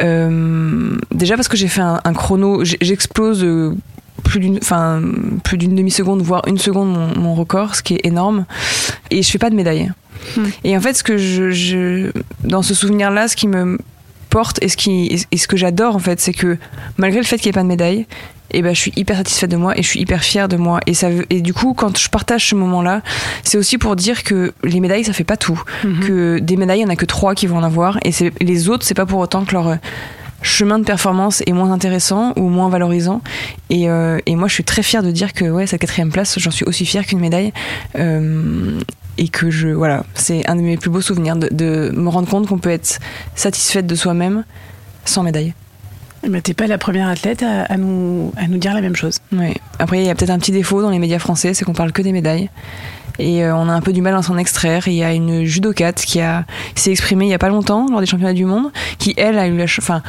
Euh, 0.01 0.97
déjà 1.13 1.35
parce 1.35 1.49
que 1.49 1.57
j'ai 1.57 1.67
fait 1.67 1.81
un, 1.81 1.99
un 2.03 2.13
chrono, 2.13 2.63
j'explose 2.63 3.43
euh, 3.43 3.75
plus 4.23 4.39
d'une, 4.39 4.57
enfin 4.61 5.01
plus 5.43 5.57
d'une 5.57 5.75
demi 5.75 5.91
seconde, 5.91 6.21
voire 6.21 6.43
une 6.47 6.57
seconde 6.57 6.89
mon, 6.93 7.19
mon 7.19 7.35
record, 7.35 7.75
ce 7.75 7.83
qui 7.83 7.95
est 7.95 8.05
énorme. 8.05 8.45
Et 9.11 9.23
je 9.23 9.29
fais 9.29 9.39
pas 9.39 9.49
de 9.49 9.55
médaille. 9.55 9.91
Hmm. 10.37 10.45
Et 10.63 10.77
en 10.77 10.79
fait, 10.79 10.93
ce 10.93 11.03
que 11.03 11.17
je, 11.17 11.51
je- 11.51 12.11
dans 12.45 12.61
ce 12.61 12.73
souvenir-là, 12.73 13.27
ce 13.27 13.35
qui 13.35 13.47
me 13.49 13.77
porte 14.29 14.59
et 14.61 14.67
ce 14.69 14.77
qui 14.77 15.25
et 15.31 15.37
ce 15.37 15.47
que 15.47 15.57
j'adore 15.57 15.95
en 15.95 15.99
fait, 15.99 16.19
c'est 16.19 16.33
que 16.33 16.57
malgré 16.97 17.19
le 17.19 17.25
fait 17.25 17.37
qu'il 17.37 17.47
n'y 17.47 17.51
ait 17.51 17.53
pas 17.59 17.63
de 17.63 17.67
médaille, 17.67 18.05
et 18.51 18.61
ben 18.61 18.73
je 18.73 18.79
suis 18.79 18.93
hyper 18.95 19.17
satisfaite 19.17 19.51
de 19.51 19.57
moi 19.57 19.77
et 19.77 19.83
je 19.83 19.87
suis 19.87 19.99
hyper 19.99 20.23
fière 20.23 20.47
de 20.47 20.57
moi. 20.57 20.79
Et 20.85 20.93
ça 20.93 21.09
et 21.29 21.41
du 21.41 21.53
coup 21.53 21.73
quand 21.73 21.97
je 21.97 22.09
partage 22.09 22.49
ce 22.49 22.55
moment-là, 22.55 23.01
c'est 23.43 23.57
aussi 23.57 23.77
pour 23.77 23.95
dire 23.95 24.23
que 24.23 24.53
les 24.63 24.79
médailles 24.79 25.03
ça 25.03 25.13
fait 25.13 25.23
pas 25.23 25.37
tout, 25.37 25.61
que 25.81 26.39
des 26.39 26.57
médailles 26.57 26.79
il 26.79 26.83
y 26.83 26.85
en 26.85 26.89
a 26.89 26.95
que 26.95 27.05
trois 27.05 27.35
qui 27.35 27.47
vont 27.47 27.57
en 27.57 27.63
avoir. 27.63 27.97
Et 28.03 28.11
c'est 28.11 28.31
les 28.41 28.69
autres 28.69 28.85
c'est 28.85 28.93
pas 28.93 29.05
pour 29.05 29.19
autant 29.19 29.45
que 29.45 29.53
leur 29.53 29.67
euh, 29.67 29.75
chemin 30.41 30.79
de 30.79 30.85
performance 30.85 31.41
est 31.45 31.51
moins 31.51 31.71
intéressant 31.71 32.33
ou 32.37 32.47
moins 32.49 32.69
valorisant. 32.69 33.21
Et, 33.69 33.89
euh, 33.89 34.19
et 34.25 34.35
moi 34.35 34.47
je 34.47 34.53
suis 34.53 34.63
très 34.63 34.83
fière 34.83 35.03
de 35.03 35.11
dire 35.11 35.33
que 35.33 35.45
ouais 35.45 35.67
cette 35.67 35.81
quatrième 35.81 36.11
place 36.11 36.39
j'en 36.39 36.51
suis 36.51 36.65
aussi 36.65 36.85
fière 36.85 37.05
qu'une 37.05 37.19
médaille. 37.19 37.53
Euh, 37.97 38.79
et 39.19 39.29
que 39.29 39.49
je 39.49 39.69
voilà 39.69 40.05
c'est 40.13 40.47
un 40.47 40.55
de 40.55 40.61
mes 40.61 40.77
plus 40.77 40.91
beaux 40.91 41.01
souvenirs 41.01 41.35
de, 41.35 41.49
de 41.51 41.91
me 41.95 42.07
rendre 42.07 42.29
compte 42.29 42.47
qu'on 42.47 42.59
peut 42.59 42.69
être 42.69 42.99
satisfaite 43.33 43.87
de 43.87 43.95
soi-même 43.95 44.43
sans 45.05 45.23
médaille 45.23 45.53
Eh 46.23 46.29
ben, 46.29 46.41
T'es 46.41 46.53
pas 46.53 46.67
la 46.67 46.77
première 46.77 47.07
athlète 47.07 47.43
à, 47.43 47.63
à 47.63 47.77
nous, 47.77 48.33
à 48.37 48.47
nous 48.47 48.57
dire 48.57 48.73
la 48.73 48.81
même 48.81 48.95
chose. 48.95 49.19
Ouais. 49.31 49.53
Après, 49.79 49.99
il 49.99 50.05
y 50.05 50.09
a 50.09 50.15
peut-être 50.15 50.31
un 50.31 50.39
petit 50.39 50.51
défaut 50.51 50.81
dans 50.81 50.89
les 50.89 50.99
médias 50.99 51.19
français, 51.19 51.53
c'est 51.53 51.65
qu'on 51.65 51.73
parle 51.73 51.91
que 51.91 52.01
des 52.01 52.11
médailles. 52.11 52.49
Et 53.19 53.43
euh, 53.43 53.55
on 53.55 53.67
a 53.67 53.73
un 53.73 53.81
peu 53.81 53.93
du 53.93 54.01
mal 54.01 54.15
à 54.15 54.21
s'en 54.21 54.37
extraire. 54.37 54.87
Il 54.87 54.93
y 54.93 55.03
a 55.03 55.13
une 55.13 55.43
judokate 55.43 56.01
qui 56.01 56.21
a 56.21 56.45
s'est 56.75 56.91
exprimée 56.91 57.25
il 57.25 57.29
y 57.29 57.33
a 57.33 57.39
pas 57.39 57.49
longtemps 57.49 57.87
lors 57.89 57.99
des 57.99 58.05
championnats 58.05 58.33
du 58.33 58.45
monde, 58.45 58.71
qui 58.99 59.13
elle 59.17 59.39
a 59.39 59.47
eu 59.47 59.57
la, 59.57 59.63
enfin, 59.63 60.01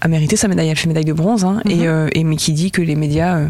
a 0.00 0.08
mérité 0.08 0.36
sa 0.36 0.48
médaille. 0.48 0.68
Elle 0.68 0.76
fait 0.76 0.88
médaille 0.88 1.04
de 1.04 1.12
bronze, 1.12 1.44
hein, 1.44 1.60
et, 1.68 1.86
euh, 1.86 2.08
et 2.12 2.24
mais 2.24 2.36
qui 2.36 2.52
dit 2.52 2.70
que 2.70 2.82
les 2.82 2.96
médias 2.96 3.36
euh, 3.36 3.48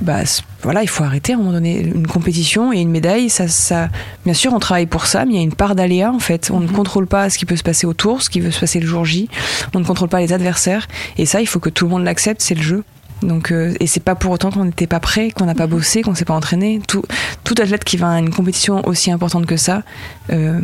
bah 0.00 0.20
voilà, 0.62 0.82
il 0.82 0.88
faut 0.88 1.04
arrêter 1.04 1.32
à 1.32 1.36
un 1.36 1.38
moment 1.38 1.52
donné 1.52 1.80
une 1.80 2.06
compétition 2.06 2.72
et 2.72 2.80
une 2.80 2.90
médaille. 2.90 3.30
Ça, 3.30 3.48
ça, 3.48 3.88
bien 4.24 4.34
sûr, 4.34 4.52
on 4.52 4.58
travaille 4.58 4.86
pour 4.86 5.06
ça, 5.06 5.24
mais 5.24 5.34
il 5.34 5.36
y 5.36 5.40
a 5.40 5.42
une 5.42 5.54
part 5.54 5.74
d'aléa 5.74 6.10
en 6.10 6.18
fait. 6.18 6.50
On 6.52 6.60
ne 6.60 6.68
contrôle 6.68 7.06
pas 7.06 7.30
ce 7.30 7.38
qui 7.38 7.46
peut 7.46 7.56
se 7.56 7.62
passer 7.62 7.86
autour, 7.86 8.22
ce 8.22 8.30
qui 8.30 8.40
peut 8.40 8.50
se 8.50 8.60
passer 8.60 8.80
le 8.80 8.86
jour 8.86 9.04
J. 9.04 9.28
On 9.74 9.80
ne 9.80 9.84
contrôle 9.84 10.08
pas 10.08 10.20
les 10.20 10.32
adversaires, 10.32 10.88
et 11.16 11.26
ça, 11.26 11.40
il 11.40 11.46
faut 11.46 11.60
que 11.60 11.70
tout 11.70 11.84
le 11.84 11.90
monde 11.90 12.04
l'accepte. 12.04 12.42
C'est 12.42 12.54
le 12.54 12.62
jeu. 12.62 12.84
Donc, 13.22 13.52
euh, 13.52 13.74
et 13.80 13.86
c'est 13.86 14.02
pas 14.02 14.14
pour 14.14 14.32
autant 14.32 14.50
qu'on 14.50 14.66
n'était 14.66 14.86
pas 14.86 15.00
prêt, 15.00 15.30
qu'on 15.30 15.46
n'a 15.46 15.54
pas 15.54 15.66
bossé, 15.66 16.02
qu'on 16.02 16.14
s'est 16.14 16.24
pas 16.24 16.34
entraîné. 16.34 16.80
Tout, 16.86 17.02
tout 17.42 17.54
athlète 17.58 17.84
qui 17.84 17.96
va 17.96 18.10
à 18.10 18.18
une 18.18 18.30
compétition 18.30 18.86
aussi 18.86 19.10
importante 19.10 19.46
que 19.46 19.56
ça, 19.56 19.82
euh, 20.30 20.60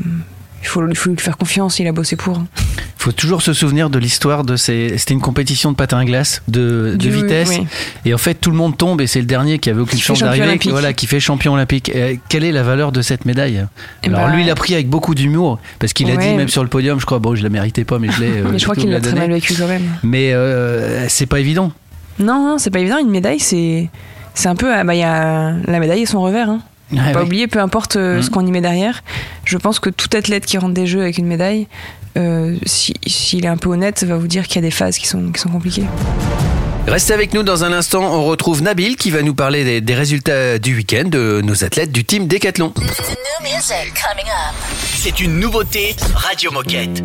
il 0.63 0.67
faut, 0.69 0.87
il 0.89 0.97
faut 0.97 1.11
lui 1.11 1.17
faire 1.19 1.37
confiance. 1.39 1.79
Il 1.79 1.87
a 1.87 1.93
bossé 1.93 2.17
pour. 2.17 2.39
Il 2.39 3.03
faut 3.03 3.13
toujours 3.13 3.41
se 3.41 3.53
souvenir 3.55 3.89
de 3.89 3.99
l'histoire 3.99 4.45
de 4.45 4.57
ces. 4.57 4.99
C'était 4.99 5.15
une 5.15 5.21
compétition 5.21 5.71
de 5.73 5.77
patin 5.77 5.99
à 5.99 6.05
glace, 6.05 6.43
de, 6.49 6.91
de 6.93 6.97
Du- 6.97 7.11
vitesse. 7.11 7.49
oui. 7.49 7.67
Et 8.05 8.13
en 8.13 8.19
fait, 8.19 8.35
tout 8.35 8.51
le 8.51 8.57
monde 8.57 8.77
tombe 8.77 9.01
et 9.01 9.07
c'est 9.07 9.21
le 9.21 9.25
dernier 9.27 9.59
qui 9.59 9.71
avait 9.71 9.81
aucune 9.81 9.99
Qui 9.99 10.05
chance 10.05 10.21
d'arriver. 10.21 10.59
Voilà, 10.69 10.93
qui 10.93 11.07
fait 11.07 11.19
champion 11.21 11.55
olympique. 11.55 11.89
Et 11.95 12.21
quelle 12.29 12.45
est 12.45 12.53
la 12.53 12.63
valeur 12.63 12.93
de 12.93 13.01
cette 13.01 13.25
médaille? 13.25 13.65
Eh 14.03 14.09
Alors 14.09 14.27
ben- 14.27 14.35
lui, 14.37 14.43
il 14.45 14.51
a 14.51 14.55
pris 14.55 14.75
avec 14.75 14.89
beaucoup 14.89 15.15
d'humour 15.15 15.59
parce 15.79 15.93
qu'il 15.95 16.11
a 16.11 16.15
Ouais. 16.15 16.29
dit 16.31 16.35
même 16.37 16.49
sur 16.49 16.63
le 16.63 16.69
podium, 16.69 17.01
je 17.01 17.07
crois, 17.07 17.19
bon, 17.21 17.35
je 17.35 17.43
la 17.43 17.49
méritais 17.49 17.85
pas, 17.85 17.99
mais 17.99 18.11
je 18.11 18.21
l'ai. 18.21 18.29
euh, 18.41 18.49
mais 18.53 18.59
je 18.59 18.65
crois 18.65 18.77
qu'il 18.77 18.91
la 18.91 18.99
l'a 18.99 19.01
très 19.01 19.15
mal 19.19 19.31
vécu 19.31 19.55
quand 19.55 19.67
même. 19.69 19.83
Mais 20.03 20.33
euh, 20.35 21.09
c'est 21.09 21.27
pas 21.27 21.41
évident. 21.41 21.73
Non, 22.19 22.47
non, 22.47 22.59
c'est 22.59 22.71
pas 22.71 22.81
évident. 22.81 22.99
Une 22.99 23.09
médaille, 23.11 23.41
c'est, 23.41 23.89
c'est 24.35 24.49
un 24.49 24.57
peu, 24.57 24.75
ah 24.75 24.85
bah, 24.85 24.95
y 24.95 25.03
a 25.03 25.55
la 25.67 25.79
médaille 25.81 26.03
et 26.03 26.07
son 26.07 26.21
revers. 26.21 26.51
Hein. 26.51 26.61
Ouais, 26.93 27.13
pas 27.13 27.21
ouais. 27.21 27.25
oublier, 27.27 27.47
peu 27.47 27.61
importe 27.61 27.97
euh, 27.97 28.21
ce 28.23 28.31
qu'on 28.31 28.47
y 28.47 28.51
met 28.51 28.61
derrière. 28.61 29.03
Je 29.45 29.57
pense 29.59 29.79
que 29.79 29.91
tout 29.91 30.09
athlète 30.17 30.45
qui 30.47 30.59
rentre 30.59 30.75
des 30.75 30.87
jeux 30.87 31.01
avec 31.03 31.19
une 31.19 31.27
médaille, 31.27 31.67
euh, 32.19 32.57
si- 32.67 32.95
s'il 33.07 33.45
est 33.45 33.49
un 33.49 33.57
peu 33.57 33.69
honnête, 33.69 34.03
va 34.05 34.17
vous 34.17 34.27
dire 34.27 34.47
qu'il 34.47 34.57
y 34.57 34.59
a 34.59 34.63
des 34.63 34.71
phases 34.73 34.99
qui 34.99 35.07
sont, 35.07 35.31
qui 35.31 35.41
sont 35.41 35.51
compliquées. 35.51 35.85
Restez 36.89 37.13
avec 37.13 37.35
nous 37.35 37.43
dans 37.45 37.63
un 37.63 37.73
instant. 37.73 38.03
On 38.03 38.25
retrouve 38.25 38.63
Nabil 38.63 38.97
qui 38.97 39.11
va 39.11 39.23
nous 39.23 39.35
parler 39.35 39.63
des, 39.65 39.81
des 39.81 39.95
résultats 39.95 40.59
du 40.59 40.75
week-end 40.75 41.05
de 41.07 41.41
nos 41.45 41.63
athlètes 41.63 41.93
du 41.93 42.05
team 42.05 42.27
Décathlon. 42.27 42.73
C'est 44.97 45.21
une 45.21 45.39
nouveauté 45.39 45.95
Radio 46.15 46.51
Moquette. 46.51 47.03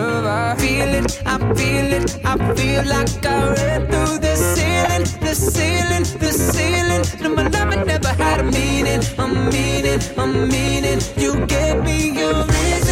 I 0.00 0.54
feel 0.58 0.94
it, 0.94 1.22
I 1.24 1.38
feel 1.54 1.92
it, 1.92 2.18
I 2.24 2.54
feel 2.54 2.84
like 2.84 3.26
I 3.26 3.48
read 3.54 3.90
through 3.90 4.18
the 4.18 4.36
ceiling, 4.36 5.04
the 5.20 5.34
ceiling, 5.34 6.04
the 6.18 6.32
ceiling. 6.32 7.04
No, 7.22 7.34
my 7.34 7.48
love 7.48 7.86
never 7.86 8.08
had 8.08 8.40
a 8.40 8.44
meaning, 8.44 9.02
a 9.18 9.26
meaning, 9.26 10.00
a 10.16 10.26
meaning. 10.26 11.00
You 11.16 11.46
gave 11.46 11.82
me 11.82 12.10
your 12.18 12.44
reason, 12.44 12.85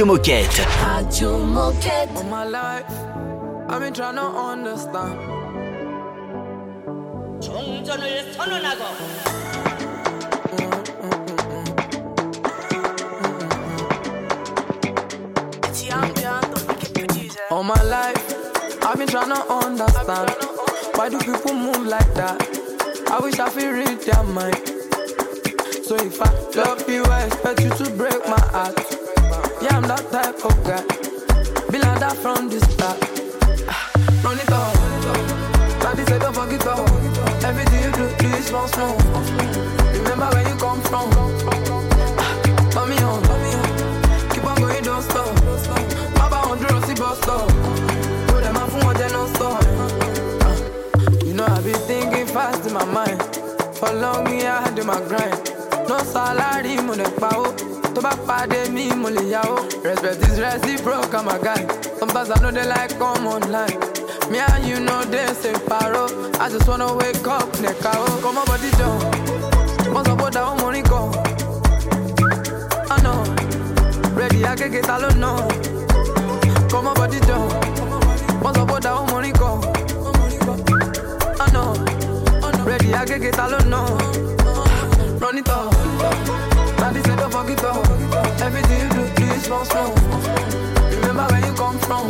Radio 0.00 0.14
Moquette. 0.14 0.66
All 2.16 2.24
my 2.24 2.44
life, 2.44 2.90
I've 3.68 3.80
been 3.80 3.92
trying 3.92 4.14
to 4.14 4.22
understand. 4.22 5.18
All 17.50 17.62
my 17.62 17.82
life, 17.82 18.82
I've 18.82 18.96
been 18.96 19.06
trying 19.06 19.28
to 19.28 19.52
understand. 19.52 20.30
Why 20.94 21.10
do 21.10 21.18
people 21.18 21.52
move 21.52 21.86
like 21.86 22.14
that? 22.14 22.40
I 23.10 23.20
wish 23.20 23.38
I 23.38 23.50
could 23.50 23.64
read 23.64 24.00
their 24.00 24.22
mind. 24.22 24.56
So 25.84 25.96
if 25.96 26.22
I 26.22 26.30
love 26.56 26.88
you, 26.88 27.04
I 27.04 27.26
expect 27.26 27.60
you 27.60 27.68
to 27.68 27.90
break 27.98 28.26
my 28.26 28.40
heart. 28.40 28.99
Yeah, 29.62 29.76
I'm 29.76 29.82
that 29.82 30.10
type 30.10 30.42
of 30.42 30.56
guy. 30.64 30.80
Be 31.70 31.78
like 31.78 32.00
that 32.00 32.16
from 32.16 32.48
the 32.48 32.60
start. 32.60 32.96
Run 34.24 34.38
it 34.40 34.48
up. 34.48 34.72
Daddy 35.80 36.04
said 36.08 36.22
don't 36.22 36.34
forget 36.34 36.66
up. 36.66 36.88
Everything 37.44 37.84
you 37.84 37.92
do, 37.92 38.08
do 38.16 38.28
is 38.38 38.46
small, 38.46 38.66
small. 38.68 38.96
Remember 39.92 40.28
where 40.32 40.48
you 40.48 40.56
come 40.56 40.80
from. 40.88 41.12
Ah, 42.16 42.40
Turn 42.72 42.88
me 42.88 42.96
on. 43.04 43.20
Keep 44.32 44.44
on 44.44 44.56
going, 44.56 44.82
don't 44.82 45.02
stop. 45.02 45.28
Baba 46.16 46.48
on 46.48 46.58
the 46.58 46.66
Rossi 46.72 46.94
bus 46.94 47.18
stop. 47.20 47.48
Put 48.28 48.40
them 48.42 48.56
out 48.56 48.70
for 48.72 48.94
don't 48.94 49.28
stop. 49.36 49.62
You 51.26 51.34
know 51.34 51.44
I've 51.44 51.64
been 51.64 51.74
thinking 51.84 52.26
fast 52.26 52.66
in 52.66 52.72
my 52.72 52.84
mind. 52.86 53.20
For 53.76 53.92
long 53.92 54.24
me 54.24 54.46
I 54.46 54.62
had 54.62 54.78
in 54.78 54.86
my 54.86 55.00
grind. 55.06 55.49
No 55.90 55.98
salary, 56.12 56.76
mo 56.86 56.94
lè 56.94 57.08
pa 57.18 57.30
ó. 57.34 57.46
Tó 57.94 58.00
bá 58.00 58.12
pàdé 58.26 58.60
mi, 58.74 58.84
mo 59.02 59.08
lè 59.10 59.22
yá 59.32 59.40
ó. 59.42 59.56
Respect 59.82 60.22
is 60.28 60.38
reciprocal, 60.38 61.28
a 61.28 61.36
guy. 61.42 61.62
Sometimes 61.98 62.30
I 62.30 62.38
know 62.42 62.52
they 62.52 62.64
like 62.64 62.96
come 62.96 63.26
online. 63.26 63.74
Me 64.30 64.38
and 64.38 64.64
you 64.70 64.78
know 64.78 65.02
they 65.12 65.26
say 65.42 65.52
paro. 65.66 66.06
I 66.38 66.48
just 66.48 66.68
wanna 66.68 66.94
wake 66.94 67.26
up, 67.26 67.48
nẹ̀ka 67.64 67.90
ó. 68.04 68.06
Kọ́mọ́ 68.22 68.44
bọ́dí 68.50 68.70
jọ. 68.78 68.88
Wọ́n 69.94 70.04
sọ 70.06 70.14
bó 70.20 70.26
da 70.36 70.42
ó 70.50 70.54
mo 70.60 70.68
rí 70.74 70.82
kọ́. 70.92 71.02
Ọ̀nà 72.94 73.12
rẹ̀dí 74.18 74.40
agége 74.50 74.80
ta 74.88 74.94
ló 75.02 75.08
nà. 75.22 75.30
Kọ́mọ́ 76.72 76.92
bọ́dí 76.98 77.18
jọ. 77.28 77.38
Wọ́n 78.42 78.52
sọ 78.56 78.62
bó 78.70 78.76
da 78.84 78.90
ó 79.00 79.02
mo 79.10 79.16
rí 79.24 79.32
kọ́. 79.40 79.52
Ọ̀nà 81.44 81.62
rẹ̀dí 82.70 82.88
agége 83.00 83.30
ta 83.38 83.44
ló 83.52 83.58
nà. 83.74 83.80
Run 87.50 87.58
it 87.58 87.62
do. 87.62 87.72
Remember 91.00 91.26
where 91.30 91.44
you 91.44 91.52
come 91.54 91.78
from. 91.80 92.06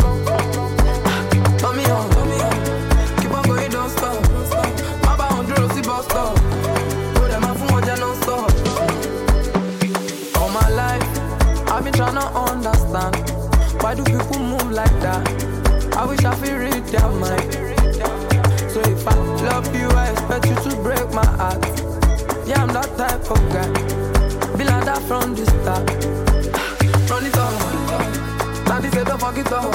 Turn 1.58 1.76
me 1.76 1.84
on. 1.86 2.10
Keep 3.20 3.32
on 3.32 3.42
going, 3.44 3.70
don't 3.70 3.90
stop. 3.90 4.24
Stop. 6.04 6.38
All 10.36 10.50
my 10.50 10.68
life, 10.70 11.08
I've 11.70 11.84
been 11.84 11.94
trying 11.94 12.14
to 12.16 12.26
understand. 12.34 13.16
Why 13.82 13.94
do 13.94 14.04
people 14.04 14.38
move 14.40 14.70
like 14.70 15.00
that? 15.00 15.26
I 15.96 16.04
wish 16.04 16.24
I 16.24 16.34
could 16.36 16.52
read 16.52 16.84
their 16.86 17.10
mind. 17.12 17.54
So 18.70 18.80
if 18.80 19.06
I 19.08 19.14
love 19.14 19.74
you, 19.74 19.88
I 19.88 20.10
expect 20.10 20.46
you 20.46 20.54
to 20.70 20.76
break 20.82 21.10
my 21.12 21.24
heart. 21.24 21.64
Yeah, 22.46 22.62
I'm 22.62 22.68
that 22.74 22.96
type 22.96 23.30
of 23.30 23.52
guy. 23.52 24.19
Be 24.60 24.66
like 24.66 24.84
that 24.84 25.00
from 25.08 25.34
the 25.34 25.46
start. 25.46 25.88
Run 27.08 27.24
it 27.24 27.34
up. 27.34 27.56
Daddy 28.68 28.90
said 28.90 29.06
don't 29.06 29.18
forget 29.18 29.50
up. 29.52 29.72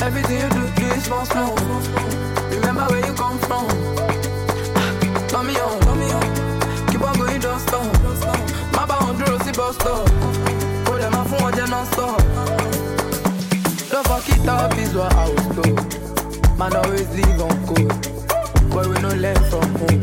Everything 0.00 0.40
you 0.40 0.48
do, 0.48 0.62
do 0.72 0.86
is 0.96 1.06
for 1.06 1.20
slow. 1.28 1.52
Remember 2.48 2.88
where 2.88 3.04
you 3.04 3.12
come 3.12 3.36
from. 3.44 3.68
Turn 5.28 5.44
me 5.44 5.52
on, 5.60 5.84
on. 5.84 6.24
Keep 6.88 7.02
on 7.04 7.14
going, 7.20 7.40
don't 7.44 7.60
stop. 7.60 7.84
My 8.72 8.86
bound 8.88 9.20
to 9.20 9.44
see 9.44 9.52
bus 9.52 9.76
stop. 9.76 10.08
Put 10.88 10.96
oh, 10.96 10.98
them 10.98 11.12
off 11.12 11.32
one, 11.38 11.52
then 11.52 11.68
non 11.68 11.84
stop. 11.92 12.16
Don't 13.92 14.06
fuck 14.08 14.28
it 14.32 14.48
up, 14.48 14.78
is 14.78 14.94
what 14.94 15.12
I 15.12 15.28
was 15.28 15.46
told. 15.52 16.56
Man 16.56 16.74
always 16.74 17.08
leave 17.12 17.36
on 17.36 17.52
code. 17.68 17.92
But 18.72 18.86
we 18.88 18.96
no 19.04 19.12
learn 19.12 19.42
from 19.52 19.68
home. 19.76 20.00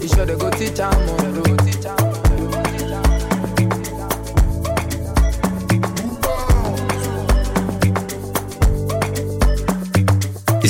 You 0.00 0.08
sure 0.08 0.24
they 0.24 0.34
go 0.34 0.48
teach 0.48 0.80
am 0.80 0.96
on 0.96 1.34
road. 1.34 1.56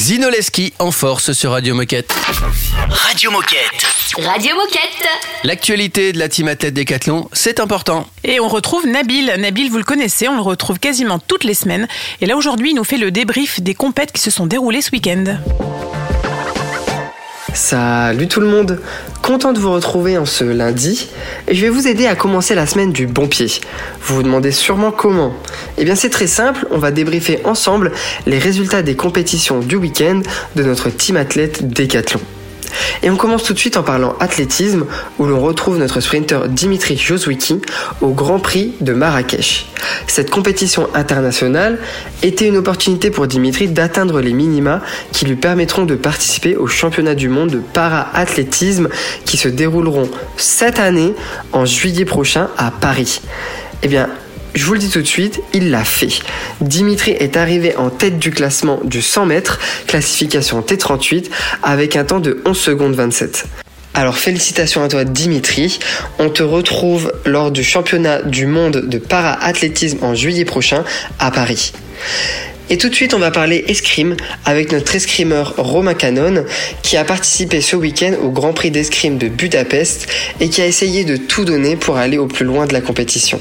Zinoleski 0.07 0.73
en 0.79 0.93
force 0.93 1.33
sur 1.33 1.51
Radio 1.51 1.75
Moquette. 1.75 2.15
Radio 2.89 3.33
Moquette. 3.33 3.85
Radio 4.17 4.55
Moquette. 4.55 5.09
L'actualité 5.43 6.13
de 6.13 6.21
la 6.21 6.29
team 6.29 6.47
athlète 6.47 6.75
Décathlon, 6.75 7.29
c'est 7.33 7.59
important. 7.59 8.07
Et 8.23 8.39
on 8.39 8.47
retrouve 8.47 8.87
Nabil. 8.87 9.35
Nabil, 9.37 9.69
vous 9.69 9.79
le 9.79 9.83
connaissez, 9.83 10.29
on 10.29 10.37
le 10.37 10.43
retrouve 10.43 10.79
quasiment 10.79 11.19
toutes 11.19 11.43
les 11.43 11.55
semaines. 11.55 11.89
Et 12.21 12.27
là 12.27 12.37
aujourd'hui, 12.37 12.71
il 12.71 12.77
nous 12.77 12.85
fait 12.85 12.99
le 12.99 13.11
débrief 13.11 13.61
des 13.61 13.75
compètes 13.75 14.13
qui 14.13 14.21
se 14.21 14.31
sont 14.31 14.47
déroulées 14.47 14.81
ce 14.81 14.93
week-end. 14.93 15.25
Salut 17.57 18.29
tout 18.29 18.41
le 18.41 18.49
monde, 18.49 18.83
content 19.23 19.55
de 19.55 19.59
vous 19.59 19.73
retrouver 19.73 20.19
en 20.19 20.27
ce 20.27 20.45
lundi 20.45 21.09
et 21.49 21.55
je 21.55 21.63
vais 21.63 21.71
vous 21.71 21.89
aider 21.89 22.07
à 22.07 22.15
commencer 22.15 22.55
la 22.55 22.67
semaine 22.67 22.93
du 22.93 23.07
bon 23.07 23.29
pied. 23.29 23.47
Vous 24.03 24.17
vous 24.17 24.23
demandez 24.23 24.53
sûrement 24.53 24.91
comment 24.91 25.33
Eh 25.79 25.87
bien 25.87 25.95
c'est 25.95 26.11
très 26.11 26.27
simple, 26.27 26.67
on 26.71 26.77
va 26.77 26.91
débriefer 26.91 27.41
ensemble 27.45 27.93
les 28.27 28.39
résultats 28.39 28.83
des 28.83 28.95
compétitions 28.95 29.61
du 29.61 29.77
week-end 29.77 30.21
de 30.55 30.63
notre 30.65 30.91
team 30.91 31.17
athlète 31.17 31.67
Décathlon. 31.67 32.21
Et 33.03 33.11
on 33.11 33.17
commence 33.17 33.45
tout 33.45 33.53
de 33.53 33.59
suite 33.59 33.77
en 33.77 33.83
parlant 33.83 34.15
athlétisme, 34.21 34.87
où 35.19 35.27
l'on 35.27 35.41
retrouve 35.41 35.79
notre 35.79 36.01
sprinter 36.01 36.49
Dimitri 36.49 36.97
Joswicki 36.97 37.61
au 38.01 38.09
Grand 38.09 38.39
Prix 38.39 38.75
de 38.81 38.93
Marrakech. 38.93 39.67
Cette 40.07 40.31
compétition 40.31 40.89
internationale 40.95 41.79
était 42.23 42.49
une 42.49 42.57
opportunité 42.57 43.11
pour 43.11 43.27
Dimitri 43.27 43.69
d'atteindre 43.69 44.21
les 44.21 44.33
minima 44.33 44.81
qui 45.13 45.25
lui 45.27 45.37
permettront 45.37 45.85
de 45.85 45.95
participer 45.95 46.57
aux 46.57 46.67
championnats 46.67 47.15
du 47.15 47.29
monde 47.29 47.51
de 47.51 47.59
para-athlétisme 47.59 48.89
qui 49.25 49.37
se 49.37 49.49
dérouleront 49.49 50.09
cette 50.37 50.79
année 50.79 51.15
en 51.53 51.65
juillet 51.65 52.05
prochain 52.05 52.49
à 52.57 52.71
Paris. 52.71 53.21
Eh 53.83 53.89
je 54.57 54.65
vous 54.65 54.73
le 54.73 54.79
dis 54.79 54.89
tout 54.89 55.03
de 55.03 55.07
suite, 55.07 55.41
il 55.53 55.71
l'a 55.71 55.85
fait. 55.85 56.09
Dimitri 56.63 57.11
est 57.11 57.37
arrivé 57.37 57.77
en 57.77 57.91
tête 57.91 58.19
du 58.19 58.31
classement 58.31 58.81
du 58.85 59.03
100 59.03 59.27
mètres, 59.27 59.61
classification 59.87 60.63
T38, 60.63 61.27
avec 61.63 61.95
un 61.95 62.05
temps 62.05 62.21
de 62.21 62.41
11 62.47 62.59
secondes 62.59 62.95
27. 62.95 63.45
Alors 63.93 64.17
félicitations 64.17 64.83
à 64.83 64.89
toi 64.89 65.05
Dimitri, 65.05 65.79
on 66.19 66.31
te 66.31 66.43
retrouve 66.43 67.13
lors 67.27 67.51
du 67.51 67.63
championnat 67.63 68.23
du 68.23 68.47
monde 68.47 68.89
de 68.89 68.99
para-athlétisme 68.99 69.99
en 70.03 70.15
juillet 70.15 70.45
prochain 70.47 70.85
à 71.19 71.31
Paris. 71.31 71.73
Et 72.69 72.79
tout 72.79 72.89
de 72.89 72.95
suite, 72.95 73.15
on 73.15 73.19
va 73.19 73.31
parler 73.31 73.65
escrime 73.69 74.17
avec 74.45 74.73
notre 74.73 74.95
escrimeur 74.97 75.55
Romain 75.57 75.95
Canon 75.95 76.45
qui 76.83 76.97
a 76.97 77.05
participé 77.05 77.61
ce 77.61 77.77
week-end 77.77 78.15
au 78.23 78.31
Grand 78.31 78.53
Prix 78.53 78.71
d'escrime 78.71 79.19
de 79.19 79.29
Budapest 79.29 80.09
et 80.41 80.49
qui 80.49 80.63
a 80.63 80.67
essayé 80.67 81.05
de 81.05 81.17
tout 81.17 81.45
donner 81.45 81.77
pour 81.77 81.97
aller 81.97 82.19
au 82.19 82.27
plus 82.27 82.45
loin 82.45 82.67
de 82.67 82.73
la 82.73 82.81
compétition. 82.81 83.41